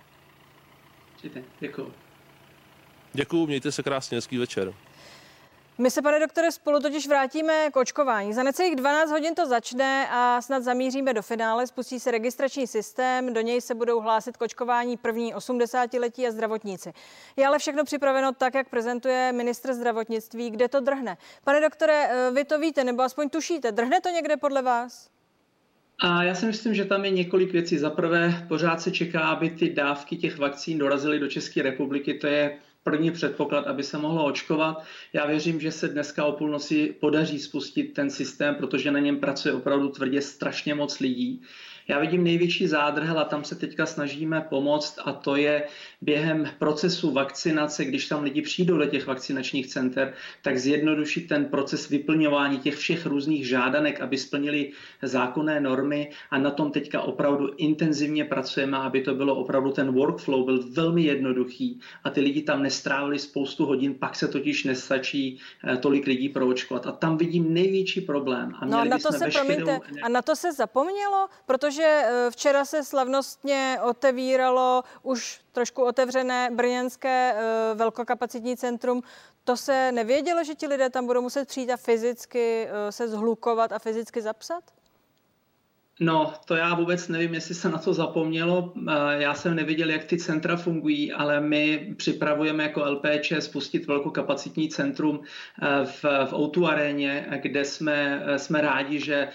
Děkuji. 1.60 1.94
Děkuji, 3.14 3.48
mějte 3.48 3.72
se 3.72 3.84
krásně, 3.84 4.18
hezký 4.18 4.38
večer. 4.38 4.74
My 5.80 5.92
se, 5.92 6.02
pane 6.02 6.20
doktore, 6.20 6.52
spolu 6.52 6.80
totiž 6.80 7.08
vrátíme 7.08 7.70
k 7.72 7.76
očkování. 7.76 8.34
Za 8.34 8.44
necelých 8.44 8.76
12 8.76 9.12
hodin 9.12 9.36
to 9.36 9.46
začne 9.46 10.08
a 10.12 10.42
snad 10.42 10.64
zamíříme 10.64 11.14
do 11.14 11.22
finále. 11.22 11.68
Spustí 11.68 12.00
se 12.00 12.12
registrační 12.12 12.68
systém, 12.68 13.34
do 13.34 13.42
něj 13.42 13.62
se 13.62 13.76
budou 13.76 14.00
hlásit 14.00 14.38
k 14.38 14.42
očkování 14.42 14.98
první 14.98 15.36
80-letí 15.36 16.28
a 16.28 16.32
zdravotníci. 16.32 16.94
Je 17.36 17.48
ale 17.48 17.60
všechno 17.60 17.84
připraveno 17.84 18.32
tak, 18.32 18.56
jak 18.56 18.70
prezentuje 18.70 19.32
ministr 19.32 19.74
zdravotnictví, 19.74 20.50
kde 20.50 20.68
to 20.68 20.80
drhne. 20.80 21.18
Pane 21.44 21.62
doktore, 21.62 22.08
eh, 22.10 22.32
vy 22.32 22.44
to 22.44 22.60
víte, 22.60 22.84
nebo 22.84 23.02
aspoň 23.04 23.30
tušíte, 23.30 23.72
drhne 23.72 24.02
to 24.02 24.10
někde 24.10 24.38
podle 24.38 24.62
vás? 24.62 25.10
A 26.00 26.24
já 26.24 26.36
si 26.36 26.46
myslím, 26.46 26.74
že 26.74 26.86
tam 26.86 27.06
je 27.06 27.12
několik 27.12 27.52
věcí. 27.52 27.78
Za 27.78 27.90
prvé, 27.90 28.46
pořád 28.48 28.82
se 28.82 28.92
čeká, 28.92 29.20
aby 29.20 29.50
ty 29.50 29.70
dávky 29.70 30.18
těch 30.18 30.38
vakcín 30.38 30.78
dorazily 30.78 31.20
do 31.20 31.28
České 31.28 31.62
republiky. 31.62 32.14
To 32.14 32.28
je 32.28 32.58
první 32.92 33.12
předpoklad, 33.12 33.68
aby 33.68 33.84
se 33.84 33.98
mohlo 33.98 34.26
očkovat. 34.26 34.84
Já 35.14 35.26
věřím, 35.26 35.60
že 35.60 35.72
se 35.72 35.88
dneska 35.88 36.26
o 36.26 36.32
půlnoci 36.32 36.96
podaří 37.00 37.40
spustit 37.40 37.84
ten 37.94 38.10
systém, 38.10 38.56
protože 38.56 38.92
na 38.92 39.00
něm 39.00 39.20
pracuje 39.20 39.54
opravdu 39.54 39.90
tvrdě 39.90 40.22
strašně 40.22 40.76
moc 40.76 41.00
lidí. 41.00 41.42
Já 41.88 42.00
vidím 42.00 42.24
největší 42.24 42.68
zádrhel 42.68 43.20
a 43.20 43.24
tam 43.24 43.44
se 43.44 43.56
teďka 43.56 43.86
snažíme 43.86 44.42
pomoct 44.50 45.00
a 45.06 45.14
to 45.14 45.36
je 45.36 45.68
během 46.02 46.50
procesu 46.60 47.12
vakcinace, 47.12 47.86
když 47.86 48.08
tam 48.08 48.24
lidi 48.24 48.42
přijdou 48.42 48.78
do 48.78 48.86
těch 48.86 49.08
vakcinačních 49.08 49.68
center, 49.68 50.14
tak 50.42 50.58
zjednodušit 50.58 51.28
ten 51.28 51.46
proces 51.46 51.90
vyplňování 51.90 52.60
těch 52.60 52.76
všech 52.76 53.06
různých 53.06 53.48
žádanek, 53.48 54.02
aby 54.02 54.18
splnili 54.18 54.72
zákonné 55.02 55.60
normy 55.60 56.12
a 56.30 56.38
na 56.38 56.52
tom 56.52 56.72
teďka 56.72 57.02
opravdu 57.02 57.50
intenzivně 57.58 58.26
pracujeme, 58.26 58.78
aby 58.78 59.02
to 59.02 59.16
bylo 59.16 59.36
opravdu 59.36 59.72
ten 59.72 59.92
workflow 59.92 60.46
byl 60.46 60.64
velmi 60.72 61.04
jednoduchý 61.04 61.80
a 62.04 62.10
ty 62.10 62.22
lidi 62.22 62.42
tam 62.42 62.64
nestrávili 62.64 63.20
spoustu 63.20 63.66
hodin, 63.66 63.94
pak 63.94 64.16
se 64.16 64.28
totiž 64.28 64.64
nestačí 64.64 65.40
eh, 65.64 65.78
tolik 65.78 66.08
lidí 66.08 66.30
proočkovat. 66.30 66.88
A 66.88 66.92
tam 66.92 67.18
vidím 67.18 67.54
největší 67.54 68.02
problém. 68.02 68.54
A 68.60 68.66
no 68.66 68.78
a 68.80 68.84
na 68.84 68.98
to 68.98 69.12
se, 69.12 69.30
promiňte, 69.32 69.80
a 70.04 70.10
na 70.10 70.22
to 70.22 70.36
se 70.36 70.54
zapomnělo, 70.54 71.28
protože 71.46 71.77
eh, 71.86 72.32
včera 72.32 72.66
se 72.66 72.84
slavnostně 72.84 73.80
otevíralo 73.84 74.84
už 75.04 75.42
trošku 75.52 75.84
otevřené 75.84 76.50
brněnské 76.52 77.36
eh, 77.36 77.76
velkokapacitní 77.76 78.58
centrum. 78.58 79.04
To 79.44 79.58
se 79.58 79.92
nevědělo, 79.92 80.44
že 80.44 80.56
ti 80.56 80.68
lidé 80.68 80.90
tam 80.90 81.06
budou 81.06 81.22
muset 81.22 81.48
přijít 81.48 81.72
a 81.72 81.78
fyzicky 81.78 82.68
se 82.90 83.08
zhlukovat 83.08 83.72
a 83.72 83.80
fyzicky 83.80 84.22
zapsat? 84.22 84.77
No, 86.00 86.34
to 86.46 86.56
já 86.56 86.76
vůbec 86.76 87.08
nevím, 87.08 87.34
jestli 87.34 87.56
se 87.56 87.70
na 87.70 87.78
to 87.78 87.94
zapomnělo. 87.94 88.74
Eh, 88.88 88.92
já 89.24 89.34
jsem 89.34 89.56
neviděl, 89.56 89.90
jak 89.90 90.04
ty 90.04 90.18
centra 90.18 90.56
fungují, 90.56 91.14
ale 91.14 91.42
my 91.42 91.94
připravujeme 91.98 92.64
jako 92.64 92.86
LPČ 92.86 93.34
spustit 93.40 93.88
velkokapacitní 93.88 94.70
centrum 94.70 95.20
eh, 95.62 95.86
v, 95.86 96.04
v 96.04 96.34
O2 96.34 96.68
aréně, 96.68 97.28
kde 97.42 97.66
jsme, 97.66 98.24
eh, 98.26 98.40
jsme 98.40 98.62
rádi, 98.62 99.00
že 99.00 99.28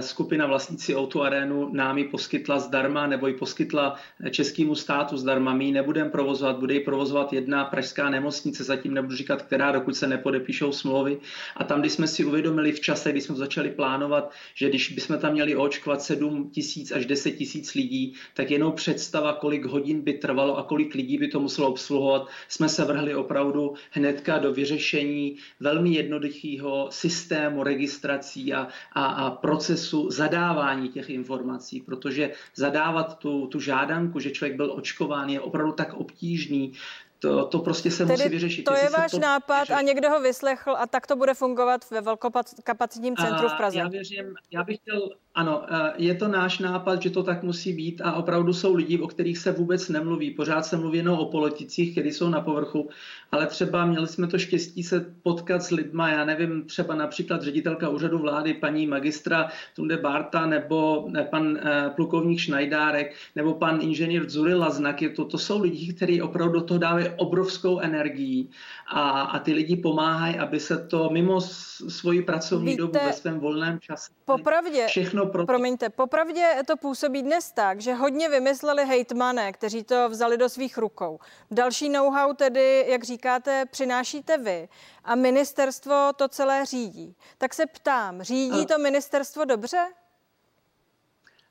skupina 0.00 0.46
vlastnící 0.46 0.94
O2 0.94 1.22
arénu 1.22 1.74
nám 1.74 1.98
ji 1.98 2.04
poskytla 2.04 2.58
zdarma, 2.58 3.06
nebo 3.06 3.26
ji 3.26 3.34
poskytla 3.34 3.96
českému 4.30 4.74
státu 4.74 5.16
zdarma. 5.16 5.54
My 5.54 5.64
ji 5.64 5.72
nebudeme 5.72 6.10
provozovat, 6.10 6.58
bude 6.58 6.74
ji 6.74 6.80
provozovat 6.80 7.32
jedna 7.32 7.64
pražská 7.64 8.10
nemocnice, 8.10 8.64
zatím 8.64 8.94
nebudu 8.94 9.16
říkat, 9.16 9.42
která, 9.42 9.72
dokud 9.72 9.96
se 9.96 10.06
nepodepíšou 10.06 10.72
smlouvy. 10.72 11.18
A 11.56 11.64
tam, 11.64 11.80
když 11.80 11.92
jsme 11.92 12.06
si 12.06 12.24
uvědomili 12.24 12.72
v 12.72 12.80
čase, 12.80 13.12
kdy 13.12 13.20
jsme 13.20 13.34
začali 13.34 13.70
plánovat, 13.70 14.32
že 14.54 14.68
když 14.68 14.92
bychom 14.92 15.18
tam 15.18 15.32
měli 15.32 15.56
očkovat 15.56 15.97
7 16.02 16.50
tisíc 16.50 16.92
až 16.92 17.06
10 17.06 17.30
tisíc 17.30 17.74
lidí, 17.74 18.14
tak 18.34 18.50
jenom 18.50 18.72
představa, 18.72 19.32
kolik 19.32 19.64
hodin 19.64 20.00
by 20.00 20.12
trvalo 20.12 20.56
a 20.58 20.62
kolik 20.62 20.94
lidí 20.94 21.18
by 21.18 21.28
to 21.28 21.40
muselo 21.40 21.68
obsluhovat, 21.68 22.28
jsme 22.48 22.68
se 22.68 22.84
vrhli 22.84 23.14
opravdu 23.14 23.74
hnedka 23.90 24.38
do 24.38 24.52
vyřešení 24.52 25.36
velmi 25.60 25.90
jednoduchého 25.90 26.88
systému 26.90 27.62
registrací 27.62 28.54
a, 28.54 28.68
a, 28.92 29.04
a 29.04 29.30
procesu 29.30 30.10
zadávání 30.10 30.88
těch 30.88 31.10
informací, 31.10 31.80
protože 31.80 32.30
zadávat 32.54 33.18
tu, 33.18 33.46
tu 33.46 33.60
žádanku, 33.60 34.20
že 34.20 34.30
člověk 34.30 34.56
byl 34.56 34.72
očkován, 34.72 35.28
je 35.28 35.40
opravdu 35.40 35.72
tak 35.72 35.94
obtížný, 35.94 36.72
to, 37.18 37.46
to 37.46 37.58
prostě 37.58 37.90
se 37.90 38.06
Tedy 38.06 38.12
musí 38.12 38.28
vyřešit. 38.28 38.64
To 38.64 38.74
je 38.74 38.90
váš 38.90 39.10
to 39.10 39.18
nápad 39.18 39.60
vyřešit. 39.60 39.74
a 39.74 39.82
někdo 39.82 40.10
ho 40.10 40.20
vyslechl 40.20 40.76
a 40.76 40.86
tak 40.86 41.06
to 41.06 41.16
bude 41.16 41.34
fungovat 41.34 41.90
ve 41.90 42.00
velkokapacitním 42.00 43.16
centru 43.16 43.48
v 43.48 43.56
Praze. 43.56 43.78
Já 43.78 43.88
věřím, 43.88 44.34
já 44.50 44.64
bych 44.64 44.76
chtěl 44.76 45.10
ano, 45.38 45.62
eh, 45.70 45.92
je 45.96 46.14
to 46.14 46.28
náš 46.28 46.58
nápad, 46.58 47.02
že 47.02 47.10
to 47.10 47.22
tak 47.22 47.42
musí 47.42 47.72
být 47.72 48.00
a 48.04 48.12
opravdu 48.12 48.52
jsou 48.52 48.74
lidi, 48.74 48.98
o 48.98 49.06
kterých 49.06 49.38
se 49.38 49.52
vůbec 49.52 49.88
nemluví. 49.88 50.30
Pořád 50.30 50.66
se 50.66 50.76
mluví 50.76 50.98
jenom 50.98 51.18
o 51.18 51.30
politicích, 51.30 51.92
kteří 51.92 52.12
jsou 52.12 52.28
na 52.28 52.40
povrchu, 52.40 52.90
ale 53.32 53.46
třeba 53.46 53.86
měli 53.86 54.06
jsme 54.06 54.26
to 54.26 54.38
štěstí 54.38 54.82
se 54.82 55.14
potkat 55.22 55.62
s 55.62 55.70
lidma, 55.70 56.10
já 56.10 56.24
nevím, 56.24 56.64
třeba 56.64 56.94
například 56.94 57.42
ředitelka 57.42 57.88
úřadu 57.88 58.18
vlády, 58.18 58.54
paní 58.54 58.86
magistra 58.86 59.48
Tunde 59.76 59.96
Barta, 59.96 60.46
nebo 60.46 61.08
eh, 61.16 61.24
pan 61.24 61.56
eh, 61.56 61.90
plukovník 61.96 62.40
Šnajdárek, 62.40 63.14
nebo 63.36 63.54
pan 63.54 63.78
inženýr 63.82 64.30
Zurila 64.30 64.70
Znak. 64.70 65.02
Je 65.02 65.08
to, 65.08 65.24
to 65.24 65.38
jsou 65.38 65.62
lidi, 65.62 65.94
kteří 65.94 66.22
opravdu 66.22 66.60
do 66.60 66.64
toho 66.66 66.78
dávají 66.78 67.06
obrovskou 67.16 67.78
energii 67.78 68.48
a, 68.90 69.20
a 69.20 69.38
ty 69.38 69.52
lidi 69.52 69.76
pomáhají, 69.76 70.38
aby 70.38 70.60
se 70.60 70.78
to 70.78 71.10
mimo 71.10 71.40
svoji 71.88 72.22
pracovní 72.22 72.70
Víte, 72.70 72.82
dobu 72.82 72.98
ve 73.06 73.12
svém 73.12 73.40
volném 73.40 73.80
čase 73.80 74.10
popravdě, 74.24 74.86
všechno 74.86 75.26
pro... 75.28 75.46
Promiňte, 75.46 75.88
popravdě 75.88 76.56
to 76.66 76.76
působí 76.76 77.22
dnes 77.22 77.52
tak, 77.52 77.80
že 77.80 77.94
hodně 77.94 78.28
vymysleli 78.28 78.84
hejtmané, 78.84 79.52
kteří 79.52 79.84
to 79.84 80.08
vzali 80.08 80.36
do 80.36 80.48
svých 80.48 80.78
rukou. 80.78 81.18
Další 81.50 81.88
know-how 81.88 82.34
tedy, 82.34 82.84
jak 82.88 83.04
říkáte, 83.04 83.64
přinášíte 83.70 84.38
vy 84.38 84.68
a 85.04 85.14
ministerstvo 85.14 86.12
to 86.16 86.28
celé 86.28 86.64
řídí. 86.66 87.16
Tak 87.38 87.54
se 87.54 87.66
ptám, 87.66 88.22
řídí 88.22 88.66
to 88.66 88.78
ministerstvo 88.78 89.44
dobře? 89.44 89.78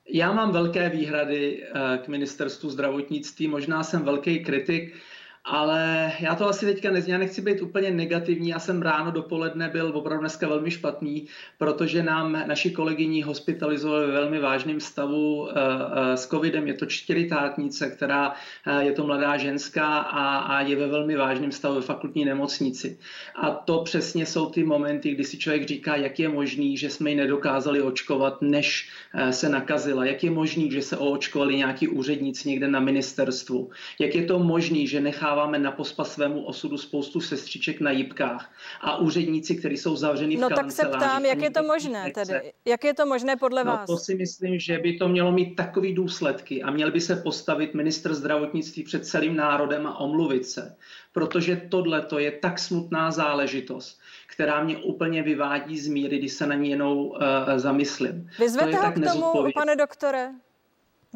Já 0.09 0.31
mám 0.31 0.51
velké 0.51 0.89
výhrady 0.89 1.63
eh, 1.63 1.97
k 1.97 2.07
ministerstvu 2.07 2.69
zdravotnictví, 2.69 3.47
možná 3.47 3.83
jsem 3.83 4.03
velký 4.03 4.43
kritik, 4.43 4.95
ale 5.49 6.11
já 6.19 6.35
to 6.35 6.49
asi 6.49 6.65
teďka 6.65 6.91
nez, 6.91 7.07
já 7.07 7.17
nechci 7.17 7.41
být 7.41 7.61
úplně 7.61 7.91
negativní. 7.91 8.49
Já 8.49 8.59
jsem 8.59 8.81
ráno 8.81 9.11
dopoledne 9.11 9.69
byl 9.69 9.91
opravdu 9.95 10.21
dneska 10.21 10.47
velmi 10.47 10.71
špatný, 10.71 11.27
protože 11.57 12.03
nám 12.03 12.43
naši 12.47 12.71
kolegyni 12.71 13.21
hospitalizovali 13.21 14.07
ve 14.07 14.11
velmi 14.11 14.39
vážném 14.39 14.79
stavu 14.79 15.41
uh, 15.41 15.47
uh, 15.47 15.53
s 16.15 16.27
covidem. 16.27 16.67
Je 16.67 16.73
to 16.73 16.85
čtyřitátnice, 16.85 17.89
která 17.89 18.29
uh, 18.29 18.79
je 18.79 18.91
to 18.91 19.05
mladá 19.05 19.37
ženská 19.37 19.97
a, 19.97 20.37
a 20.37 20.61
je 20.61 20.75
ve 20.75 20.87
velmi 20.87 21.15
vážném 21.15 21.51
stavu 21.51 21.75
ve 21.75 21.81
fakultní 21.81 22.25
nemocnici. 22.25 22.97
A 23.35 23.49
to 23.51 23.81
přesně 23.83 24.25
jsou 24.25 24.49
ty 24.49 24.63
momenty, 24.63 25.11
kdy 25.11 25.23
si 25.23 25.37
člověk 25.37 25.67
říká, 25.67 25.95
jak 25.95 26.19
je 26.19 26.29
možný, 26.29 26.77
že 26.77 26.89
jsme 26.89 27.09
ji 27.09 27.15
nedokázali 27.15 27.81
očkovat, 27.81 28.41
než 28.41 28.89
se 29.31 29.49
nakazila. 29.49 30.05
Jak 30.05 30.23
je 30.23 30.31
možný, 30.31 30.71
že 30.71 30.81
se 30.81 30.97
oočkovali 30.97 31.55
nějaký 31.55 31.87
úředníci 31.87 32.49
někde 32.49 32.67
na 32.67 32.79
ministerstvu. 32.79 33.69
Jak 33.99 34.15
je 34.15 34.23
to 34.25 34.39
možný, 34.39 34.87
že 34.87 35.01
nechá 35.01 35.36
necháváme 35.37 35.59
na 35.59 35.71
pospa 35.71 36.03
svému 36.03 36.45
osudu 36.45 36.77
spoustu 36.77 37.21
sestřiček 37.21 37.81
na 37.81 37.91
jipkách 37.91 38.53
a 38.81 38.97
úředníci, 38.97 39.55
kteří 39.55 39.77
jsou 39.77 39.95
zavřeni 39.95 40.37
v 40.37 40.39
No 40.39 40.49
tak 40.49 40.71
se 40.71 40.85
ptám, 40.85 41.25
jak 41.25 41.41
je 41.41 41.51
to 41.51 41.63
možné 41.63 42.11
tedy? 42.11 42.53
Jak 42.65 42.83
je 42.83 42.93
to 42.93 43.05
možné 43.05 43.35
podle 43.35 43.63
no, 43.63 43.71
vás? 43.71 43.87
to 43.87 43.97
si 43.97 44.15
myslím, 44.15 44.59
že 44.59 44.79
by 44.79 44.97
to 44.97 45.07
mělo 45.07 45.31
mít 45.31 45.55
takový 45.55 45.93
důsledky 45.93 46.63
a 46.63 46.71
měl 46.71 46.91
by 46.91 47.01
se 47.01 47.15
postavit 47.15 47.73
ministr 47.73 48.13
zdravotnictví 48.13 48.83
před 48.83 49.05
celým 49.05 49.35
národem 49.35 49.87
a 49.87 49.99
omluvit 49.99 50.45
se. 50.45 50.75
Protože 51.13 51.55
tohle 51.69 52.01
to 52.01 52.19
je 52.19 52.31
tak 52.31 52.59
smutná 52.59 53.11
záležitost, 53.11 53.99
která 54.27 54.63
mě 54.63 54.77
úplně 54.77 55.23
vyvádí 55.23 55.79
z 55.79 55.87
míry, 55.87 56.17
když 56.17 56.33
se 56.33 56.47
na 56.47 56.55
ní 56.55 56.69
jenom 56.69 56.97
uh, 56.97 57.17
zamyslím. 57.55 58.29
Vyzvete 58.39 58.77
ho 58.77 58.91
k 58.91 59.13
tomu, 59.13 59.51
pane 59.53 59.75
doktore? 59.75 60.46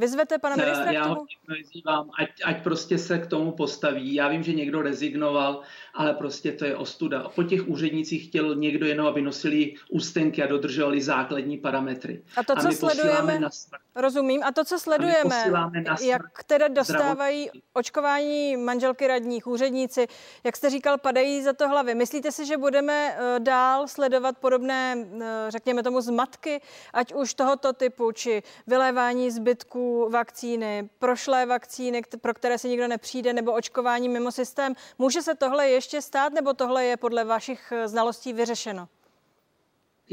Vyzvete 0.01 0.37
pana 0.37 0.55
ministra 0.55 0.91
Já 0.91 1.03
k 1.03 1.07
ho 1.07 1.25
vyzývám, 1.57 2.09
ať, 2.19 2.29
ať 2.45 2.63
prostě 2.63 2.97
se 2.97 3.17
k 3.17 3.27
tomu 3.27 3.51
postaví. 3.51 4.13
Já 4.13 4.27
vím, 4.27 4.43
že 4.43 4.53
někdo 4.53 4.81
rezignoval, 4.81 5.61
ale 5.93 6.13
prostě 6.13 6.51
to 6.51 6.65
je 6.65 6.75
ostuda. 6.75 7.29
Po 7.35 7.43
těch 7.43 7.67
úřednicích 7.67 8.27
chtěl 8.27 8.55
někdo 8.55 8.85
jenom, 8.85 9.07
aby 9.07 9.21
nosili 9.21 9.73
ústenky 9.89 10.43
a 10.43 10.47
dodržovali 10.47 11.01
základní 11.01 11.57
parametry. 11.57 12.21
A 12.37 12.43
to, 12.43 12.55
co 12.55 12.67
posíláme 12.67 12.93
sledujeme, 12.93 13.39
na 13.39 13.49
smrt. 13.49 13.81
rozumím, 13.95 14.43
a 14.43 14.51
to, 14.51 14.65
co 14.65 14.79
sledujeme, 14.79 15.23
posíláme 15.23 15.81
na 15.81 15.97
smrt 15.97 16.07
jak 16.07 16.43
teda 16.43 16.67
dostávají 16.67 17.49
očkování 17.73 18.57
manželky 18.57 19.07
radních, 19.07 19.47
úředníci, 19.47 20.07
jak 20.43 20.55
jste 20.57 20.69
říkal, 20.69 20.97
padají 20.97 21.43
za 21.43 21.53
to 21.53 21.69
hlavy. 21.69 21.95
Myslíte 21.95 22.31
si, 22.31 22.45
že 22.45 22.57
budeme 22.57 23.15
eh, 23.17 23.39
dál 23.39 23.87
sledovat 23.87 24.37
podobné, 24.37 24.95
eh, 24.97 25.25
řekněme 25.49 25.83
tomu, 25.83 26.01
zmatky, 26.01 26.61
ať 26.93 27.13
už 27.13 27.33
tohoto 27.33 27.73
typu, 27.73 28.11
či 28.11 28.43
vylévání 28.67 29.31
zbytků 29.31 29.90
vakcíny, 30.09 30.89
prošlé 30.99 31.45
vakcíny, 31.45 32.01
pro 32.21 32.33
které 32.33 32.57
se 32.57 32.67
nikdo 32.67 32.87
nepřijde, 32.87 33.33
nebo 33.33 33.53
očkování 33.53 34.09
mimo 34.09 34.31
systém? 34.31 34.73
Může 34.97 35.21
se 35.21 35.35
tohle 35.35 35.69
ještě 35.69 36.01
stát, 36.01 36.33
nebo 36.33 36.53
tohle 36.53 36.85
je 36.85 36.97
podle 36.97 37.23
vašich 37.23 37.71
eh, 37.71 37.87
znalostí 37.87 38.33
vyřešeno? 38.33 38.87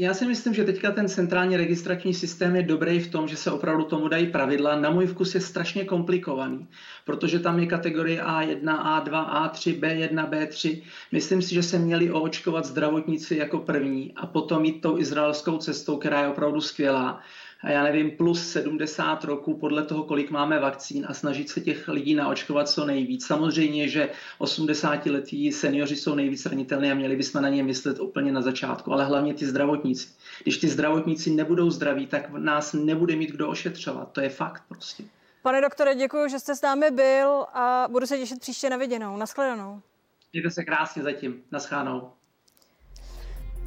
Já 0.01 0.13
si 0.13 0.25
myslím, 0.25 0.53
že 0.53 0.63
teďka 0.63 0.91
ten 0.91 1.09
centrální 1.09 1.57
registrační 1.57 2.13
systém 2.13 2.55
je 2.55 2.63
dobrý 2.63 2.99
v 2.99 3.11
tom, 3.11 3.27
že 3.27 3.35
se 3.35 3.51
opravdu 3.51 3.83
tomu 3.83 4.07
dají 4.07 4.27
pravidla. 4.27 4.79
Na 4.79 4.89
můj 4.89 5.07
vkus 5.07 5.35
je 5.35 5.41
strašně 5.41 5.85
komplikovaný, 5.85 6.67
protože 7.05 7.39
tam 7.39 7.59
je 7.59 7.65
kategorie 7.65 8.23
A1, 8.23 8.63
A2, 8.63 9.49
A3, 9.49 9.79
B1, 9.79 10.29
B3. 10.29 10.81
Myslím 11.11 11.41
si, 11.41 11.53
že 11.53 11.63
se 11.63 11.79
měli 11.79 12.11
oočkovat 12.11 12.65
zdravotníci 12.65 13.35
jako 13.35 13.57
první 13.59 14.13
a 14.15 14.25
potom 14.25 14.65
jít 14.65 14.81
tou 14.81 14.97
izraelskou 14.97 15.57
cestou, 15.57 15.97
která 15.97 16.21
je 16.21 16.27
opravdu 16.27 16.61
skvělá. 16.61 17.21
A 17.63 17.69
já 17.69 17.83
nevím, 17.83 18.11
plus 18.11 18.51
70 18.51 19.23
roků 19.23 19.57
podle 19.57 19.83
toho, 19.83 20.03
kolik 20.03 20.31
máme 20.31 20.59
vakcín 20.59 21.05
a 21.09 21.13
snažit 21.13 21.49
se 21.49 21.61
těch 21.61 21.87
lidí 21.87 22.15
naočkovat 22.15 22.69
co 22.69 22.85
nejvíc. 22.85 23.25
Samozřejmě, 23.25 23.87
že 23.87 24.09
80-letí 24.39 25.51
seniori 25.51 25.95
jsou 25.95 26.15
nejvíc 26.15 26.43
zranitelní 26.43 26.91
a 26.91 26.93
měli 26.93 27.15
bychom 27.15 27.41
na 27.41 27.49
ně 27.49 27.63
myslet 27.63 27.99
úplně 27.99 28.31
na 28.31 28.41
začátku, 28.41 28.93
ale 28.93 29.05
hlavně 29.05 29.33
ty 29.33 29.45
zdravotníci. 29.45 30.07
Když 30.43 30.57
ty 30.57 30.67
zdravotníci 30.67 31.29
nebudou 31.29 31.69
zdraví, 31.69 32.07
tak 32.07 32.29
nás 32.29 32.73
nebude 32.73 33.15
mít 33.15 33.31
kdo 33.31 33.49
ošetřovat. 33.49 34.11
To 34.11 34.21
je 34.21 34.29
fakt 34.29 34.63
prostě. 34.67 35.03
Pane 35.41 35.61
doktore, 35.61 35.95
děkuji, 35.95 36.29
že 36.29 36.39
jste 36.39 36.55
s 36.55 36.61
námi 36.61 36.91
byl 36.91 37.45
a 37.53 37.87
budu 37.91 38.07
se 38.07 38.17
těšit 38.17 38.39
příště 38.39 38.69
na 38.69 38.77
viděnou. 38.77 39.17
Naschledanou. 39.17 39.81
Mějte 40.33 40.51
se 40.51 40.63
krásně 40.63 41.03
zatím. 41.03 41.41
Naschánou. 41.51 42.11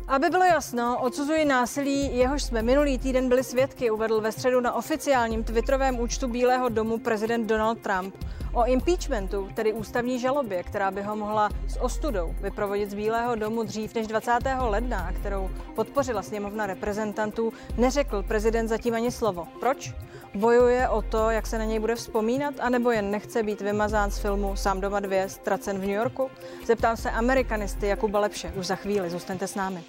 Aby 0.09 0.31
bylo 0.31 0.45
jasno, 0.45 1.01
odsuzuji 1.03 1.45
násilí, 1.45 2.17
jehož 2.17 2.43
jsme 2.43 2.63
minulý 2.63 2.99
týden 2.99 3.29
byli 3.29 3.45
svědky, 3.45 3.91
uvedl 3.91 4.21
ve 4.21 4.33
středu 4.33 4.61
na 4.61 4.73
oficiálním 4.73 5.45
twitterovém 5.45 6.01
účtu 6.01 6.29
Bílého 6.29 6.69
domu 6.69 6.99
prezident 6.99 7.47
Donald 7.47 7.79
Trump. 7.79 8.15
O 8.53 8.65
impeachmentu, 8.67 9.49
tedy 9.55 9.73
ústavní 9.73 10.19
žalobě, 10.19 10.63
která 10.63 10.91
by 10.91 11.03
ho 11.03 11.17
mohla 11.17 11.49
s 11.69 11.81
ostudou 11.81 12.35
vyprovodit 12.41 12.91
z 12.91 12.95
Bílého 12.95 13.35
domu 13.35 13.63
dřív 13.63 13.95
než 13.95 14.07
20. 14.07 14.31
ledna, 14.59 15.13
kterou 15.13 15.51
podpořila 15.75 16.23
sněmovna 16.23 16.67
reprezentantů, 16.67 17.53
neřekl 17.77 18.23
prezident 18.23 18.69
zatím 18.69 18.95
ani 18.95 19.11
slovo. 19.13 19.49
Proč? 19.61 19.95
Bojuje 20.35 20.89
o 20.89 21.03
to, 21.03 21.31
jak 21.31 21.47
se 21.47 21.59
na 21.59 21.65
něj 21.65 21.79
bude 21.79 21.95
vzpomínat, 21.95 22.55
anebo 22.61 22.91
jen 22.91 23.11
nechce 23.11 23.43
být 23.43 23.61
vymazán 23.61 24.11
z 24.11 24.19
filmu 24.19 24.57
Sám 24.57 24.81
doma 24.81 25.01
dvě, 25.01 25.29
ztracen 25.29 25.79
v 25.79 25.81
New 25.81 25.91
Yorku? 25.91 26.31
Zeptám 26.67 26.97
se 26.97 27.11
amerikanisty 27.11 27.87
Jakuba 27.87 28.21
Lepše 28.21 28.53
už 28.59 28.67
za 28.67 28.77
chvíli. 28.77 29.11
Zůstaňte 29.11 29.47
s 29.47 29.55
námi. 29.55 29.85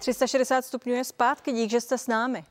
...360 0.00 0.62
stupňů 0.62 0.94
je 0.94 1.04
zpátky, 1.04 1.52
dík, 1.52 1.70
že 1.70 1.80
jste 1.80 1.98
s 1.98 2.06
námi. 2.06 2.44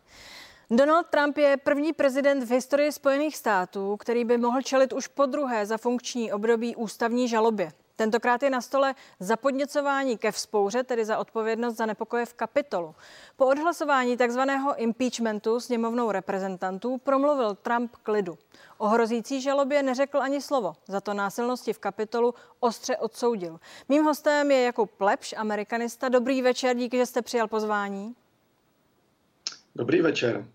Donald 0.69 1.07
Trump 1.09 1.37
je 1.37 1.57
první 1.57 1.93
prezident 1.93 2.43
v 2.43 2.51
historii 2.51 2.91
Spojených 2.91 3.37
států, 3.37 3.97
který 3.97 4.25
by 4.25 4.37
mohl 4.37 4.61
čelit 4.61 4.93
už 4.93 5.07
po 5.07 5.25
druhé 5.25 5.65
za 5.65 5.77
funkční 5.77 6.33
období 6.33 6.75
ústavní 6.75 7.27
žalobě. 7.27 7.71
Tentokrát 8.01 8.43
je 8.43 8.49
na 8.49 8.61
stole 8.61 8.95
za 9.19 9.37
podněcování 9.37 10.17
ke 10.17 10.31
vzpouře, 10.31 10.83
tedy 10.83 11.05
za 11.05 11.17
odpovědnost 11.17 11.75
za 11.75 11.85
nepokoje 11.85 12.25
v 12.25 12.33
kapitolu. 12.33 12.95
Po 13.37 13.45
odhlasování 13.45 14.17
takzvaného 14.17 14.75
impeachmentu 14.75 15.59
sněmovnou 15.59 16.11
reprezentantů 16.11 16.97
promluvil 16.97 17.55
Trump 17.55 17.95
k 18.03 18.07
lidu. 18.07 18.37
O 18.77 18.87
hrozící 18.87 19.41
žalobě 19.41 19.83
neřekl 19.83 20.21
ani 20.21 20.41
slovo, 20.41 20.73
za 20.87 21.01
to 21.01 21.13
násilnosti 21.13 21.73
v 21.73 21.79
kapitolu 21.79 22.33
ostře 22.59 22.97
odsoudil. 22.97 23.59
Mým 23.89 24.03
hostem 24.03 24.51
je 24.51 24.61
Jakub 24.61 24.91
Plepš, 24.91 25.33
amerikanista. 25.37 26.09
Dobrý 26.09 26.41
večer, 26.41 26.77
díky, 26.77 26.97
že 26.97 27.05
jste 27.05 27.21
přijal 27.21 27.47
pozvání. 27.47 28.15
Dobrý 29.75 30.01
večer. 30.01 30.45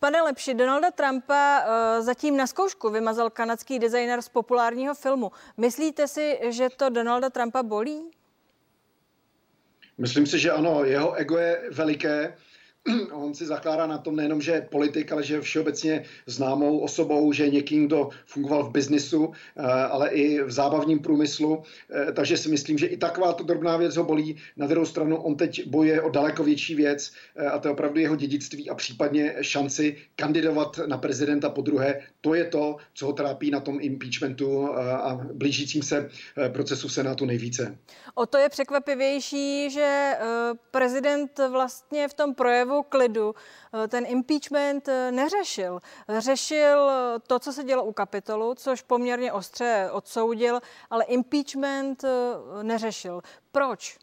Pane 0.00 0.22
Lepši, 0.22 0.54
Donalda 0.54 0.90
Trumpa 0.90 1.60
uh, 1.60 2.04
zatím 2.04 2.36
na 2.36 2.46
zkoušku 2.46 2.90
vymazal 2.90 3.30
kanadský 3.30 3.78
designer 3.78 4.22
z 4.22 4.28
populárního 4.28 4.94
filmu. 4.94 5.32
Myslíte 5.56 6.08
si, 6.08 6.38
že 6.48 6.68
to 6.70 6.88
Donalda 6.90 7.30
Trumpa 7.30 7.62
bolí? 7.62 8.10
Myslím 9.98 10.26
si, 10.26 10.38
že 10.38 10.52
ano, 10.52 10.84
jeho 10.84 11.14
ego 11.14 11.38
je 11.38 11.62
veliké. 11.70 12.36
On 13.12 13.34
si 13.34 13.46
zakládá 13.46 13.86
na 13.86 13.98
tom 13.98 14.16
nejenom, 14.16 14.40
že 14.40 14.52
je 14.52 14.60
politik, 14.60 15.12
ale 15.12 15.22
že 15.22 15.34
je 15.34 15.40
všeobecně 15.40 16.04
známou 16.26 16.78
osobou, 16.78 17.32
že 17.32 17.44
je 17.44 17.50
někým, 17.50 17.86
kdo 17.86 18.08
fungoval 18.26 18.64
v 18.64 18.70
biznisu, 18.70 19.32
ale 19.90 20.10
i 20.10 20.42
v 20.42 20.50
zábavním 20.50 20.98
průmyslu. 20.98 21.62
Takže 22.14 22.36
si 22.36 22.48
myslím, 22.48 22.78
že 22.78 22.86
i 22.86 22.96
taková 22.96 23.32
to 23.32 23.44
drobná 23.44 23.76
věc 23.76 23.96
ho 23.96 24.04
bolí. 24.04 24.36
Na 24.56 24.66
druhou 24.66 24.86
stranu 24.86 25.16
on 25.16 25.36
teď 25.36 25.66
bojuje 25.66 26.02
o 26.02 26.10
daleko 26.10 26.44
větší 26.44 26.74
věc 26.74 27.12
a 27.52 27.58
to 27.58 27.68
je 27.68 27.72
opravdu 27.72 28.00
jeho 28.00 28.16
dědictví 28.16 28.70
a 28.70 28.74
případně 28.74 29.34
šanci 29.40 29.96
kandidovat 30.16 30.80
na 30.86 30.98
prezidenta 30.98 31.50
po 31.50 31.62
druhé. 31.62 32.00
To 32.20 32.34
je 32.34 32.44
to, 32.44 32.76
co 32.94 33.06
ho 33.06 33.12
trápí 33.12 33.50
na 33.50 33.60
tom 33.60 33.78
impeachmentu 33.80 34.74
a 34.76 35.20
blížícím 35.32 35.82
se 35.82 36.08
procesu 36.52 36.88
v 36.88 36.92
Senátu 36.92 37.24
nejvíce. 37.24 37.78
O 38.14 38.26
to 38.26 38.38
je 38.38 38.48
překvapivější, 38.48 39.70
že 39.70 40.12
prezident 40.70 41.40
vlastně 41.50 42.08
v 42.08 42.14
tom 42.14 42.34
projevu 42.34 42.75
klidu 42.82 43.34
ten 43.88 44.04
impeachment 44.08 44.88
neřešil. 45.10 45.80
Řešil 46.18 46.90
to, 47.26 47.38
co 47.38 47.52
se 47.52 47.64
dělo 47.64 47.84
u 47.84 47.92
kapitolu, 47.92 48.54
což 48.54 48.82
poměrně 48.82 49.32
ostře 49.32 49.88
odsoudil, 49.92 50.60
ale 50.90 51.04
impeachment 51.04 52.04
neřešil. 52.62 53.20
Proč? 53.52 53.98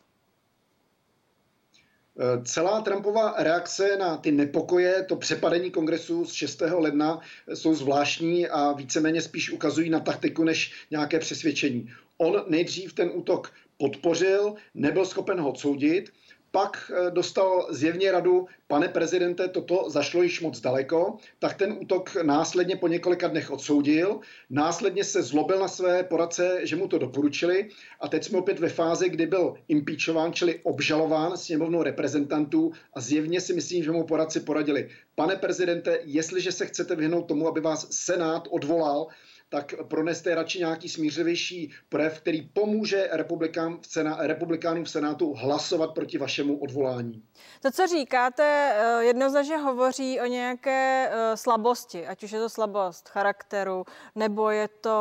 Celá 2.45 2.81
Trumpova 2.81 3.33
reakce 3.37 3.97
na 3.97 4.17
ty 4.17 4.31
nepokoje, 4.31 5.03
to 5.03 5.15
přepadení 5.15 5.71
kongresu 5.71 6.25
z 6.25 6.33
6. 6.33 6.61
ledna 6.61 7.19
jsou 7.53 7.73
zvláštní 7.73 8.47
a 8.47 8.71
víceméně 8.71 9.21
spíš 9.21 9.51
ukazují 9.51 9.89
na 9.89 9.99
taktiku 9.99 10.43
než 10.43 10.87
nějaké 10.91 11.19
přesvědčení. 11.19 11.89
On 12.17 12.43
nejdřív 12.47 12.93
ten 12.93 13.11
útok 13.13 13.53
podpořil, 13.77 14.55
nebyl 14.73 15.05
schopen 15.05 15.39
ho 15.39 15.49
odsoudit, 15.49 16.09
pak 16.55 16.91
dostal 17.09 17.67
zjevně 17.69 18.11
radu, 18.11 18.47
pane 18.67 18.87
prezidente, 18.87 19.47
toto 19.47 19.89
zašlo 19.89 20.23
již 20.23 20.41
moc 20.41 20.59
daleko, 20.59 21.17
tak 21.39 21.57
ten 21.57 21.77
útok 21.81 22.15
následně 22.23 22.75
po 22.75 22.87
několika 22.87 23.27
dnech 23.27 23.51
odsoudil, 23.51 24.19
následně 24.49 25.03
se 25.03 25.21
zlobil 25.21 25.59
na 25.59 25.67
své 25.67 26.03
poradce, 26.03 26.59
že 26.63 26.75
mu 26.75 26.87
to 26.87 26.97
doporučili. 26.97 27.69
A 27.99 28.07
teď 28.07 28.23
jsme 28.23 28.37
opět 28.39 28.59
ve 28.59 28.69
fázi, 28.69 29.09
kdy 29.09 29.25
byl 29.25 29.53
impeachován, 29.67 30.33
čili 30.33 30.59
obžalován 30.63 31.37
sněmovnou 31.37 31.83
reprezentantů. 31.83 32.71
A 32.93 33.01
zjevně 33.01 33.41
si 33.41 33.53
myslím, 33.53 33.83
že 33.83 33.91
mu 33.91 34.03
poradci 34.03 34.39
poradili, 34.39 34.89
pane 35.15 35.35
prezidente, 35.35 35.99
jestliže 36.03 36.51
se 36.51 36.65
chcete 36.65 36.95
vyhnout 36.95 37.27
tomu, 37.27 37.47
aby 37.47 37.61
vás 37.61 37.87
Senát 37.91 38.47
odvolal, 38.51 39.07
tak 39.53 39.73
proneste 39.87 40.35
radši 40.35 40.59
nějaký 40.59 40.89
smířivější 40.89 41.71
projev, 41.89 42.19
který 42.19 42.41
pomůže 42.41 43.09
v 43.81 43.87
Sena, 43.87 44.17
republikánům 44.19 44.83
v 44.83 44.89
Senátu 44.89 45.33
hlasovat 45.33 45.93
proti 45.93 46.17
vašemu 46.17 46.57
odvolání. 46.57 47.23
To, 47.61 47.71
co 47.71 47.87
říkáte, 47.87 48.73
eh, 48.75 49.03
jednoznačně 49.03 49.57
hovoří 49.57 50.19
o 50.19 50.25
nějaké 50.25 51.09
eh, 51.11 51.37
slabosti, 51.37 52.07
ať 52.07 52.23
už 52.23 52.31
je 52.31 52.39
to 52.39 52.49
slabost 52.49 53.09
charakteru, 53.09 53.85
nebo 54.15 54.49
je 54.49 54.67
to, 54.67 54.97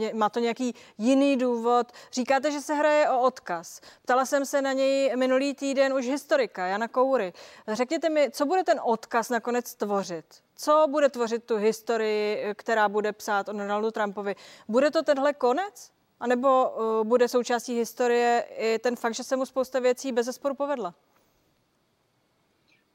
eh, 0.00 0.14
má 0.14 0.28
to 0.28 0.40
nějaký 0.40 0.74
jiný 0.98 1.36
důvod. 1.36 1.92
Říkáte, 2.12 2.50
že 2.50 2.60
se 2.60 2.74
hraje 2.74 3.10
o 3.10 3.20
odkaz. 3.20 3.80
Ptala 4.02 4.26
jsem 4.26 4.46
se 4.46 4.62
na 4.62 4.72
něj 4.72 5.16
minulý 5.16 5.54
týden 5.54 5.92
už 5.92 6.06
historika 6.06 6.66
Jana 6.66 6.88
Koury. 6.88 7.32
Řekněte 7.72 8.08
mi, 8.08 8.30
co 8.30 8.46
bude 8.46 8.64
ten 8.64 8.80
odkaz 8.84 9.28
nakonec 9.28 9.74
tvořit? 9.74 10.45
Co 10.56 10.86
bude 10.90 11.08
tvořit 11.08 11.44
tu 11.44 11.56
historii, 11.56 12.54
která 12.54 12.88
bude 12.88 13.12
psát 13.12 13.48
o 13.48 13.52
Donaldu 13.52 13.90
Trumpovi? 13.90 14.34
Bude 14.68 14.90
to 14.90 15.02
tenhle 15.02 15.32
konec? 15.32 15.90
A 16.20 16.26
nebo 16.26 16.70
uh, 16.70 17.04
bude 17.04 17.28
součástí 17.28 17.74
historie 17.74 18.44
i 18.58 18.78
ten 18.78 18.96
fakt, 18.96 19.14
že 19.14 19.24
se 19.24 19.36
mu 19.36 19.46
spousta 19.46 19.80
věcí 19.80 20.12
bez 20.12 20.26
zesporu 20.26 20.54
povedla? 20.54 20.94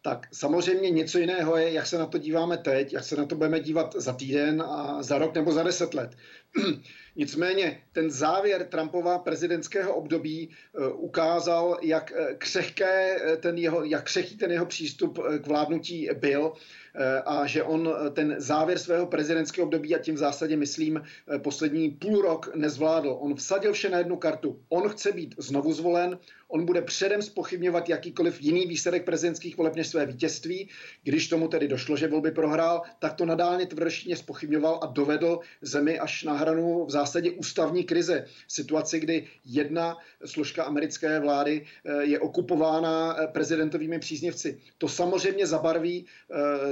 Tak 0.01 0.27
samozřejmě 0.33 0.89
něco 0.89 1.17
jiného 1.17 1.57
je, 1.57 1.71
jak 1.71 1.87
se 1.87 1.97
na 1.97 2.05
to 2.05 2.17
díváme 2.17 2.57
teď, 2.57 2.93
jak 2.93 3.03
se 3.03 3.15
na 3.15 3.25
to 3.25 3.35
budeme 3.35 3.59
dívat 3.59 3.95
za 3.95 4.13
týden 4.13 4.61
a 4.61 5.03
za 5.03 5.17
rok 5.17 5.33
nebo 5.35 5.51
za 5.51 5.63
deset 5.63 5.93
let. 5.93 6.17
Nicméně 7.15 7.81
ten 7.91 8.11
závěr 8.11 8.65
Trumpova 8.65 9.19
prezidentského 9.19 9.95
období 9.95 10.49
uh, 10.49 11.03
ukázal, 11.03 11.77
jak 11.81 12.11
uh, 12.11 12.25
křehké 12.37 13.17
ten 13.39 13.57
jeho, 13.57 13.83
jak 13.83 14.03
křehký 14.03 14.37
ten 14.37 14.51
jeho 14.51 14.65
přístup 14.65 15.19
k 15.43 15.47
vládnutí 15.47 16.09
byl 16.13 16.53
Eh, 16.95 17.21
a 17.25 17.45
že 17.47 17.63
on 17.63 17.89
eh, 17.89 18.09
ten 18.09 18.35
závěr 18.37 18.79
svého 18.79 19.07
prezidentského 19.07 19.65
období, 19.65 19.95
a 19.95 19.99
tím 19.99 20.15
v 20.15 20.17
zásadě 20.17 20.57
myslím 20.57 21.01
eh, 21.01 21.39
poslední 21.39 21.89
půl 21.89 22.21
rok, 22.21 22.55
nezvládl. 22.55 23.17
On 23.19 23.35
vsadil 23.35 23.73
vše 23.73 23.89
na 23.89 23.97
jednu 23.97 24.17
kartu. 24.17 24.59
On 24.69 24.89
chce 24.89 25.11
být 25.11 25.35
znovu 25.37 25.73
zvolen, 25.73 26.19
on 26.47 26.65
bude 26.65 26.81
předem 26.81 27.21
spochybňovat 27.21 27.89
jakýkoliv 27.89 28.41
jiný 28.41 28.65
výsledek 28.65 29.05
prezidentských 29.05 29.57
voleb 29.57 29.75
než 29.75 29.87
své 29.87 30.05
vítězství. 30.05 30.69
Když 31.03 31.27
tomu 31.27 31.47
tedy 31.47 31.67
došlo, 31.67 31.97
že 31.97 32.07
volby 32.07 32.31
prohrál, 32.31 32.81
tak 32.99 33.13
to 33.13 33.25
nadálně 33.25 33.65
tvrdšně 33.65 34.15
spochybňoval 34.15 34.79
a 34.83 34.85
dovedl 34.85 35.39
zemi 35.61 35.99
až 35.99 36.23
na 36.23 36.33
hranu 36.41 36.85
v 36.85 36.91
zásadě 36.91 37.31
ústavní 37.31 37.83
krize. 37.83 38.25
Situaci, 38.47 38.99
kdy 38.99 39.27
jedna 39.45 39.97
složka 40.25 40.63
americké 40.63 41.19
vlády 41.19 41.65
je 41.99 42.19
okupována 42.19 43.15
prezidentovými 43.31 43.99
příznivci. 43.99 44.59
To 44.77 44.87
samozřejmě 44.87 45.47
zabarví 45.47 46.05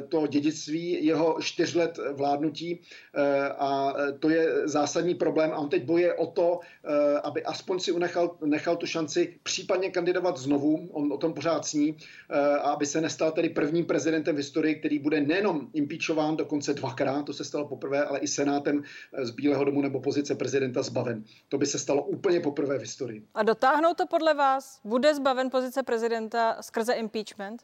to 0.10 0.28
dědictví 0.28 1.06
jeho 1.06 1.38
čtyř 1.42 1.76
let 1.76 2.00
vládnutí 2.14 2.82
eh, 3.16 3.50
a 3.50 3.94
to 4.20 4.30
je 4.30 4.68
zásadní 4.68 5.16
problém. 5.16 5.52
A 5.54 5.58
on 5.58 5.70
teď 5.70 5.84
boje 5.84 6.14
o 6.14 6.28
to, 6.28 6.60
eh, 6.60 7.20
aby 7.24 7.44
aspoň 7.44 7.80
si 7.80 7.92
unechal 7.92 8.38
nechal 8.46 8.76
tu 8.78 8.86
šanci 8.86 9.40
případně 9.44 9.90
kandidovat 9.90 10.38
znovu, 10.38 10.90
on 10.92 11.14
o 11.14 11.18
tom 11.18 11.34
pořád 11.34 11.66
sní, 11.66 11.98
eh, 11.98 12.38
a 12.40 12.72
aby 12.72 12.86
se 12.86 13.02
nestal 13.02 13.32
tedy 13.32 13.50
prvním 13.50 13.86
prezidentem 13.86 14.36
v 14.36 14.38
historii, 14.38 14.76
který 14.76 15.00
bude 15.00 15.22
nejenom 15.22 15.68
impeachován 15.74 16.38
dokonce 16.38 16.74
dvakrát, 16.74 17.26
to 17.26 17.34
se 17.34 17.44
stalo 17.44 17.68
poprvé, 17.68 18.04
ale 18.04 18.20
i 18.20 18.28
senátem 18.28 18.84
z 19.22 19.30
Bílého 19.32 19.59
domu 19.64 19.82
nebo 19.82 20.00
pozice 20.00 20.36
prezidenta 20.36 20.84
zbaven. 20.84 21.24
To 21.50 21.58
by 21.58 21.66
se 21.66 21.80
stalo 21.80 22.04
úplně 22.04 22.40
poprvé 22.40 22.78
v 22.78 22.82
historii. 22.82 23.28
A 23.34 23.44
dotáhnou 23.44 23.94
to 23.94 24.08
podle 24.08 24.34
vás? 24.34 24.80
Bude 24.84 25.16
zbaven 25.16 25.50
pozice 25.50 25.84
prezidenta 25.84 26.58
skrze 26.62 26.94
impeachment? 26.94 27.64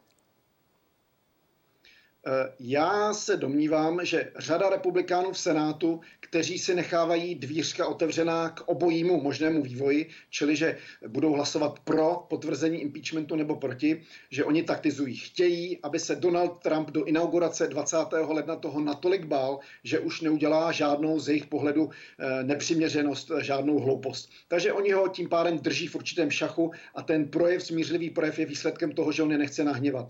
Eh, 2.28 2.52
já 2.60 3.14
se 3.14 3.38
domnívám, 3.38 4.06
že 4.06 4.32
řada 4.38 4.70
republikánů 4.70 5.32
v 5.32 5.40
Senátu, 5.40 6.02
kteří 6.20 6.60
si 6.60 6.76
nechávají 6.76 7.36
dvířka 7.36 7.88
otevřená 7.88 8.50
k 8.50 8.62
obojímu 8.66 9.22
možnému 9.22 9.62
vývoji, 9.62 10.10
čili 10.30 10.56
že 10.56 10.78
budou 11.08 11.34
hlasovat 11.34 11.80
pro 11.80 12.26
potvrzení 12.30 12.82
impeachmentu 12.82 13.36
nebo 13.36 13.56
proti, 13.56 14.02
že 14.32 14.44
oni 14.44 14.64
taktizují. 14.64 15.16
Chtějí, 15.16 15.80
aby 15.84 16.00
se 16.00 16.16
Donald 16.16 16.64
Trump 16.64 16.90
do 16.90 17.04
inaugurace 17.04 17.68
20. 17.68 17.98
ledna 18.28 18.56
toho 18.56 18.82
natolik 18.82 19.26
bál, 19.26 19.60
že 19.84 20.00
už 20.00 20.22
neudělá 20.22 20.72
žádnou 20.72 21.20
z 21.20 21.28
jejich 21.28 21.46
pohledu 21.46 21.90
eh, 21.90 22.44
nepřiměřenost, 22.44 23.32
žádnou 23.42 23.80
hloupost. 23.80 24.30
Takže 24.48 24.74
oni 24.74 24.92
ho 24.92 25.08
tím 25.08 25.30
pádem 25.30 25.60
drží 25.60 25.88
v 25.88 25.96
určitém 25.96 26.32
šachu 26.32 26.72
a 26.96 27.02
ten 27.02 27.28
projev, 27.28 27.64
smířlivý 27.64 28.10
projev 28.10 28.40
je 28.40 28.46
výsledkem 28.46 28.92
toho, 28.92 29.12
že 29.12 29.24
on 29.24 29.32
je 29.32 29.38
nechce 29.38 29.64
nahněvat. 29.64 30.10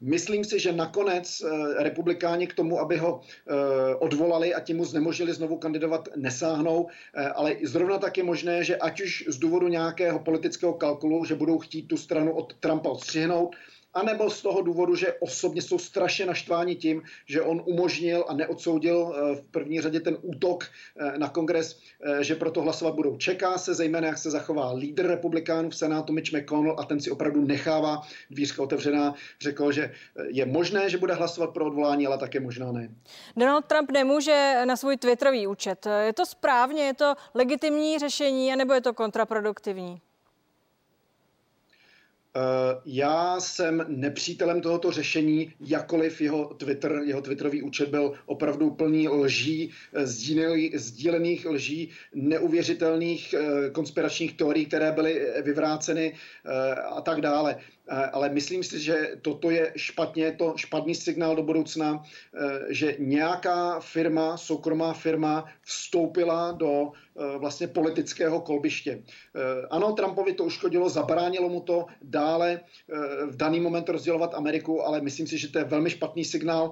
Myslím 0.00 0.44
si, 0.44 0.58
že 0.58 0.72
nakonec 0.72 1.26
eh, 1.26 1.82
republikáni 1.82 2.46
k 2.46 2.54
tomu, 2.54 2.78
aby 2.80 2.96
ho 2.96 3.20
eh, 3.20 3.94
odvolali 3.94 4.54
a 4.54 4.60
tím 4.60 4.76
mu 4.76 4.84
znemožnili 4.84 5.34
znovu 5.34 5.58
kandidovat, 5.58 6.08
nesáhnou, 6.16 6.86
eh, 6.86 7.28
ale 7.28 7.56
zrovna 7.62 7.98
tak 7.98 8.18
je 8.18 8.24
možné, 8.24 8.64
že 8.64 8.76
ať 8.76 9.00
už 9.00 9.24
z 9.28 9.36
důvodu 9.38 9.68
nějakého 9.68 10.18
politického 10.18 10.74
kalkulu, 10.74 11.24
že 11.24 11.34
budou 11.34 11.58
chtít 11.58 11.82
tu 11.82 11.96
stranu 11.96 12.32
od 12.32 12.54
Trumpa 12.54 12.88
odstřihnout, 12.88 13.56
anebo 13.94 14.30
z 14.30 14.42
toho 14.42 14.62
důvodu, 14.62 14.96
že 14.96 15.12
osobně 15.20 15.62
jsou 15.62 15.78
strašně 15.78 16.26
naštváni 16.26 16.76
tím, 16.76 17.02
že 17.26 17.42
on 17.42 17.62
umožnil 17.64 18.24
a 18.28 18.34
neodsoudil 18.34 19.14
eh, 19.14 19.34
v 19.34 19.42
první 19.50 19.80
řadě 19.80 20.00
ten 20.00 20.16
útok 20.22 20.64
eh, 20.64 21.18
na 21.18 21.28
kongres, 21.28 21.78
eh, 22.04 22.24
že 22.24 22.34
proto 22.34 22.62
hlasovat 22.62 22.94
budou. 22.94 23.16
Čeká 23.16 23.58
se 23.58 23.74
zejména, 23.74 24.06
jak 24.06 24.18
se 24.18 24.30
zachová 24.30 24.72
lídr 24.72 25.06
republikánů 25.06 25.70
v 25.70 25.76
Senátu 25.76 26.12
Mitch 26.12 26.32
McConnell 26.32 26.76
a 26.78 26.84
ten 26.84 27.00
si 27.00 27.10
opravdu 27.10 27.44
nechává 27.44 28.02
dvířka 28.30 28.62
otevřená. 28.62 29.14
Řekl, 29.40 29.72
že 29.72 29.92
je 30.28 30.46
možné, 30.46 30.90
že 30.90 30.98
bude 30.98 31.14
hlasovat 31.14 31.50
pro 31.50 31.66
odvolání, 31.66 32.06
ale 32.06 32.18
také 32.18 32.40
možná 32.40 32.72
ne. 32.72 32.88
Donald 33.36 33.64
Trump 33.64 33.90
nemůže 33.90 34.62
na 34.64 34.76
svůj 34.76 34.96
Twitterový 34.96 35.46
účet. 35.46 35.86
Je 36.06 36.12
to 36.12 36.26
správně, 36.26 36.82
je 36.82 36.94
to 36.94 37.14
legitimní 37.34 37.98
řešení, 37.98 38.52
anebo 38.52 38.72
je 38.72 38.80
to 38.80 38.94
kontraproduktivní? 38.94 40.00
Eh, 42.38 42.80
já 42.84 43.40
jsem 43.40 43.84
nepřítelem 43.88 44.60
tohoto 44.60 44.90
řešení, 44.90 45.52
jakoliv 45.60 46.20
jeho 46.20 46.44
Twitter, 46.44 47.00
jeho 47.04 47.22
Twitterový 47.22 47.62
účet 47.62 47.88
byl 47.88 48.12
opravdu 48.26 48.70
plný 48.70 49.08
lží, 49.08 49.70
eh, 49.94 50.06
sdílených 50.78 51.46
lží, 51.46 51.90
neuvěřitelných 52.14 53.34
eh, 53.34 53.70
konspiračních 53.70 54.36
teorií, 54.36 54.66
které 54.66 54.92
byly 54.92 55.26
vyvráceny 55.42 56.14
a 56.90 57.00
tak 57.00 57.20
dále. 57.20 57.56
Eh, 57.88 58.10
ale 58.12 58.28
myslím 58.28 58.62
si, 58.62 58.80
že 58.80 59.16
toto 59.22 59.50
je 59.50 59.72
špatně, 59.76 60.24
je 60.24 60.32
to 60.32 60.52
špatný 60.56 60.94
signál 60.94 61.36
do 61.36 61.42
budoucna, 61.42 62.02
eh, 62.04 62.74
že 62.74 62.96
nějaká 62.98 63.80
firma, 63.80 64.36
soukromá 64.36 64.92
firma 64.92 65.44
vstoupila 65.62 66.52
do 66.52 66.92
eh, 66.92 67.38
vlastně 67.38 67.68
politického 67.68 68.40
kolbiště. 68.40 69.02
Ano, 69.70 69.92
Trumpovi 69.92 70.32
to 70.32 70.44
uškodilo, 70.44 70.88
zabránilo 70.88 71.48
mu 71.48 71.60
to 71.60 71.86
dále 72.02 72.60
v 73.26 73.36
daný 73.36 73.60
moment 73.60 73.88
rozdělovat 73.88 74.34
Ameriku, 74.34 74.82
ale 74.86 75.00
myslím 75.00 75.26
si, 75.26 75.38
že 75.38 75.48
to 75.48 75.58
je 75.58 75.64
velmi 75.64 75.90
špatný 75.90 76.24
signál. 76.24 76.70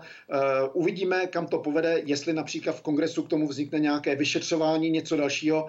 Uvidíme, 0.72 1.26
kam 1.26 1.46
to 1.46 1.58
povede, 1.58 2.02
jestli 2.04 2.32
například 2.32 2.76
v 2.76 2.82
kongresu 2.82 3.22
k 3.22 3.28
tomu 3.28 3.48
vznikne 3.48 3.78
nějaké 3.78 4.16
vyšetřování, 4.16 4.90
něco 4.90 5.16
dalšího, 5.16 5.66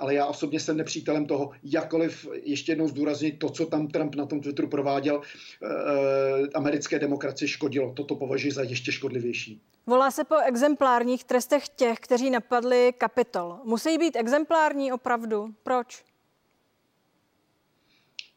ale 0.00 0.14
já 0.14 0.26
osobně 0.26 0.60
jsem 0.60 0.76
nepřítelem 0.76 1.26
toho, 1.26 1.50
jakkoliv 1.62 2.28
ještě 2.42 2.72
jednou 2.72 2.88
zdůraznit 2.88 3.38
to, 3.38 3.48
co 3.48 3.66
tam 3.66 3.88
Trump 3.88 4.14
na 4.14 4.26
tom 4.26 4.40
Twitteru 4.40 4.68
prováděl 4.68 4.87
prováděl, 4.88 5.20
eh, 5.20 6.48
americké 6.54 6.98
demokracii 6.98 7.48
škodilo. 7.48 7.92
Toto 7.92 8.14
považuji 8.14 8.52
za 8.52 8.62
ještě 8.62 8.92
škodlivější. 8.92 9.60
Volá 9.86 10.10
se 10.10 10.24
po 10.24 10.36
exemplárních 10.36 11.24
trestech 11.24 11.68
těch, 11.68 11.98
kteří 11.98 12.30
napadli 12.30 12.92
Kapitol. 12.98 13.58
Musí 13.64 13.98
být 13.98 14.16
exemplární 14.16 14.92
opravdu? 14.92 15.48
Proč? 15.62 16.04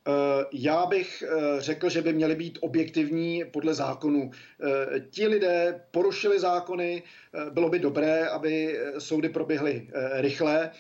Eh, 0.08 0.46
já 0.54 0.86
bych 0.86 1.24
eh, 1.24 1.62
řekl, 1.62 1.90
že 1.90 2.02
by 2.02 2.14
měly 2.14 2.36
být 2.36 2.58
objektivní 2.62 3.44
podle 3.54 3.74
zákonu. 3.74 4.32
Ti 5.10 5.28
lidé 5.28 5.84
porušili 5.92 6.40
zákony, 6.40 7.04
bylo 7.50 7.70
by 7.70 7.80
dobré, 7.80 8.28
aby 8.28 8.80
soudy 8.98 9.30
proběhly 9.30 9.88
rychle 10.12 10.72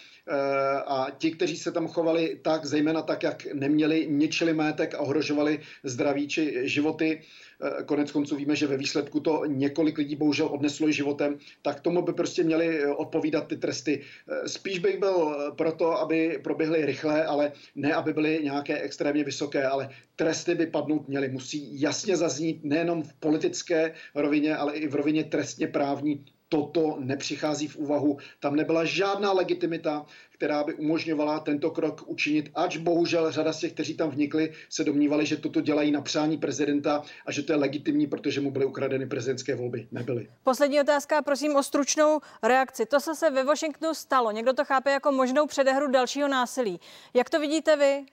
a 0.85 1.07
ti, 1.17 1.31
kteří 1.31 1.57
se 1.57 1.71
tam 1.71 1.87
chovali 1.87 2.39
tak, 2.41 2.65
zejména 2.65 3.01
tak, 3.01 3.23
jak 3.23 3.53
neměli, 3.53 4.07
ničili 4.09 4.53
métek 4.53 4.93
a 4.93 4.99
ohrožovali 4.99 5.59
zdraví 5.83 6.27
či 6.27 6.69
životy, 6.69 7.21
Eh, 7.63 7.83
konec 7.83 8.11
konců 8.11 8.35
víme, 8.35 8.55
že 8.55 8.67
ve 8.67 8.77
výsledku 8.77 9.19
to 9.19 9.45
několik 9.45 9.97
lidí 9.97 10.15
bohužel 10.15 10.47
odneslo 10.47 10.89
i 10.89 10.93
životem, 10.93 11.37
tak 11.61 11.79
tomu 11.79 12.01
by 12.01 12.13
prostě 12.13 12.43
měli 12.43 12.83
eh, 12.83 12.87
odpovídat 12.87 13.47
ty 13.47 13.57
tresty. 13.57 14.01
Eh, 14.01 14.49
spíš 14.49 14.79
bych 14.79 14.99
byl 14.99 15.35
proto, 15.57 15.99
aby 15.99 16.39
proběhly 16.43 16.85
rychle, 16.85 17.25
ale 17.25 17.51
ne, 17.75 17.93
aby 17.93 18.13
byly 18.13 18.39
nějaké 18.43 18.81
extrémně 18.81 19.23
vysoké, 19.23 19.65
ale 19.65 19.89
tresty 20.15 20.55
by 20.55 20.67
padnout 20.67 21.07
měly. 21.07 21.29
Musí 21.29 21.81
jasně 21.81 22.17
zaznít 22.17 22.63
nejenom 22.63 23.03
v 23.03 23.13
politické 23.13 23.93
rovině, 24.15 24.55
ale 24.55 24.73
i 24.73 24.87
v 24.87 24.95
rovině 24.95 25.23
trestně 25.23 25.67
právní 25.67 26.25
toto 26.53 26.97
nepřichází 26.99 27.67
v 27.67 27.77
úvahu. 27.77 28.17
Tam 28.39 28.55
nebyla 28.55 28.85
žádná 28.85 29.31
legitimita, 29.31 30.05
která 30.31 30.63
by 30.63 30.73
umožňovala 30.73 31.39
tento 31.39 31.71
krok 31.71 32.03
učinit, 32.07 32.51
ač 32.55 32.77
bohužel 32.77 33.31
řada 33.31 33.53
z 33.53 33.59
těch, 33.59 33.73
kteří 33.73 33.93
tam 33.93 34.09
vnikli, 34.09 34.53
se 34.69 34.83
domnívali, 34.83 35.25
že 35.25 35.37
toto 35.37 35.61
dělají 35.61 35.91
na 35.91 36.01
přání 36.01 36.37
prezidenta 36.37 37.03
a 37.25 37.31
že 37.31 37.43
to 37.43 37.53
je 37.53 37.57
legitimní, 37.57 38.07
protože 38.07 38.41
mu 38.41 38.51
byly 38.51 38.65
ukradeny 38.65 39.07
prezidentské 39.07 39.55
volby. 39.55 39.87
Nebyly. 39.91 40.27
Poslední 40.43 40.81
otázka, 40.81 41.21
prosím 41.21 41.55
o 41.55 41.63
stručnou 41.63 42.19
reakci. 42.43 42.85
To, 42.85 42.99
co 42.99 43.15
se 43.15 43.29
ve 43.29 43.43
Washingtonu 43.43 43.93
stalo, 43.93 44.31
někdo 44.31 44.53
to 44.53 44.65
chápe 44.65 44.91
jako 44.91 45.11
možnou 45.11 45.47
předehru 45.47 45.91
dalšího 45.91 46.27
násilí. 46.27 46.79
Jak 47.13 47.29
to 47.29 47.39
vidíte 47.39 47.75
vy? 47.75 48.05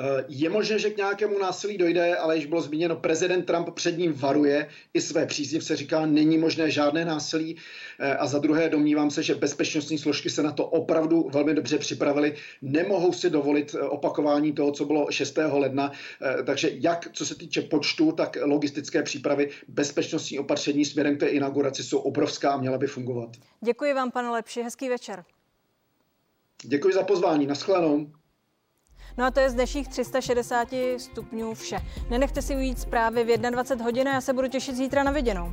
Eh, 0.00 0.24
je 0.28 0.50
možné, 0.50 0.78
že 0.78 0.90
k 0.90 0.96
nějakému 0.96 1.38
násilí 1.38 1.78
dojde, 1.78 2.16
ale 2.16 2.36
již 2.36 2.46
bylo 2.46 2.60
zmíněno, 2.60 2.96
prezident 2.96 3.42
Trump 3.42 3.70
před 3.70 3.98
ním 3.98 4.12
varuje, 4.12 4.68
i 4.94 5.00
své 5.00 5.26
příznivce 5.26 5.76
říká, 5.76 6.06
není 6.06 6.38
možné 6.38 6.70
žádné 6.70 7.04
násilí. 7.04 7.56
Eh, 7.98 8.16
a 8.16 8.26
za 8.26 8.38
druhé 8.38 8.68
domnívám 8.68 9.10
se, 9.10 9.22
že 9.22 9.34
bezpečnostní 9.34 9.98
složky 9.98 10.30
se 10.30 10.42
na 10.42 10.52
to 10.52 10.66
opravdu 10.66 11.30
velmi 11.32 11.54
dobře 11.54 11.78
připravili. 11.78 12.34
Nemohou 12.62 13.12
si 13.12 13.30
dovolit 13.30 13.74
eh, 13.74 13.82
opakování 13.82 14.52
toho, 14.52 14.72
co 14.72 14.84
bylo 14.84 15.06
6. 15.10 15.38
ledna. 15.52 15.92
Takže 16.46 16.70
jak 16.72 17.08
co 17.12 17.26
se 17.26 17.34
týče 17.34 17.62
počtu, 17.62 18.12
tak 18.12 18.36
logistické 18.42 19.02
přípravy, 19.02 19.50
bezpečnostní 19.68 20.38
opatření 20.38 20.84
směrem 20.84 21.16
k 21.16 21.20
té 21.20 21.26
inauguraci 21.26 21.82
jsou 21.82 21.98
obrovská 21.98 22.50
a 22.50 22.56
měla 22.56 22.78
by 22.78 22.86
fungovat. 22.86 23.30
Děkuji 23.60 23.94
vám, 23.94 24.10
pane 24.10 24.30
Lepši, 24.30 24.62
hezký 24.62 24.88
večer. 24.88 25.24
Děkuji 26.62 26.94
za 26.94 27.02
pozvání, 27.02 27.46
naschledanou. 27.46 28.06
No 29.18 29.24
a 29.24 29.30
to 29.30 29.40
je 29.40 29.50
z 29.50 29.54
dnešních 29.54 29.88
360 29.88 30.68
stupňů 30.96 31.54
vše. 31.54 31.78
Nenechte 32.10 32.42
si 32.42 32.56
ujít 32.56 32.78
zprávy 32.78 33.24
v 33.24 33.38
21 33.38 33.84
hodin 33.84 34.08
a 34.08 34.12
já 34.12 34.20
se 34.20 34.32
budu 34.32 34.48
těšit 34.48 34.76
zítra 34.76 35.02
na 35.02 35.10
viděnou. 35.10 35.52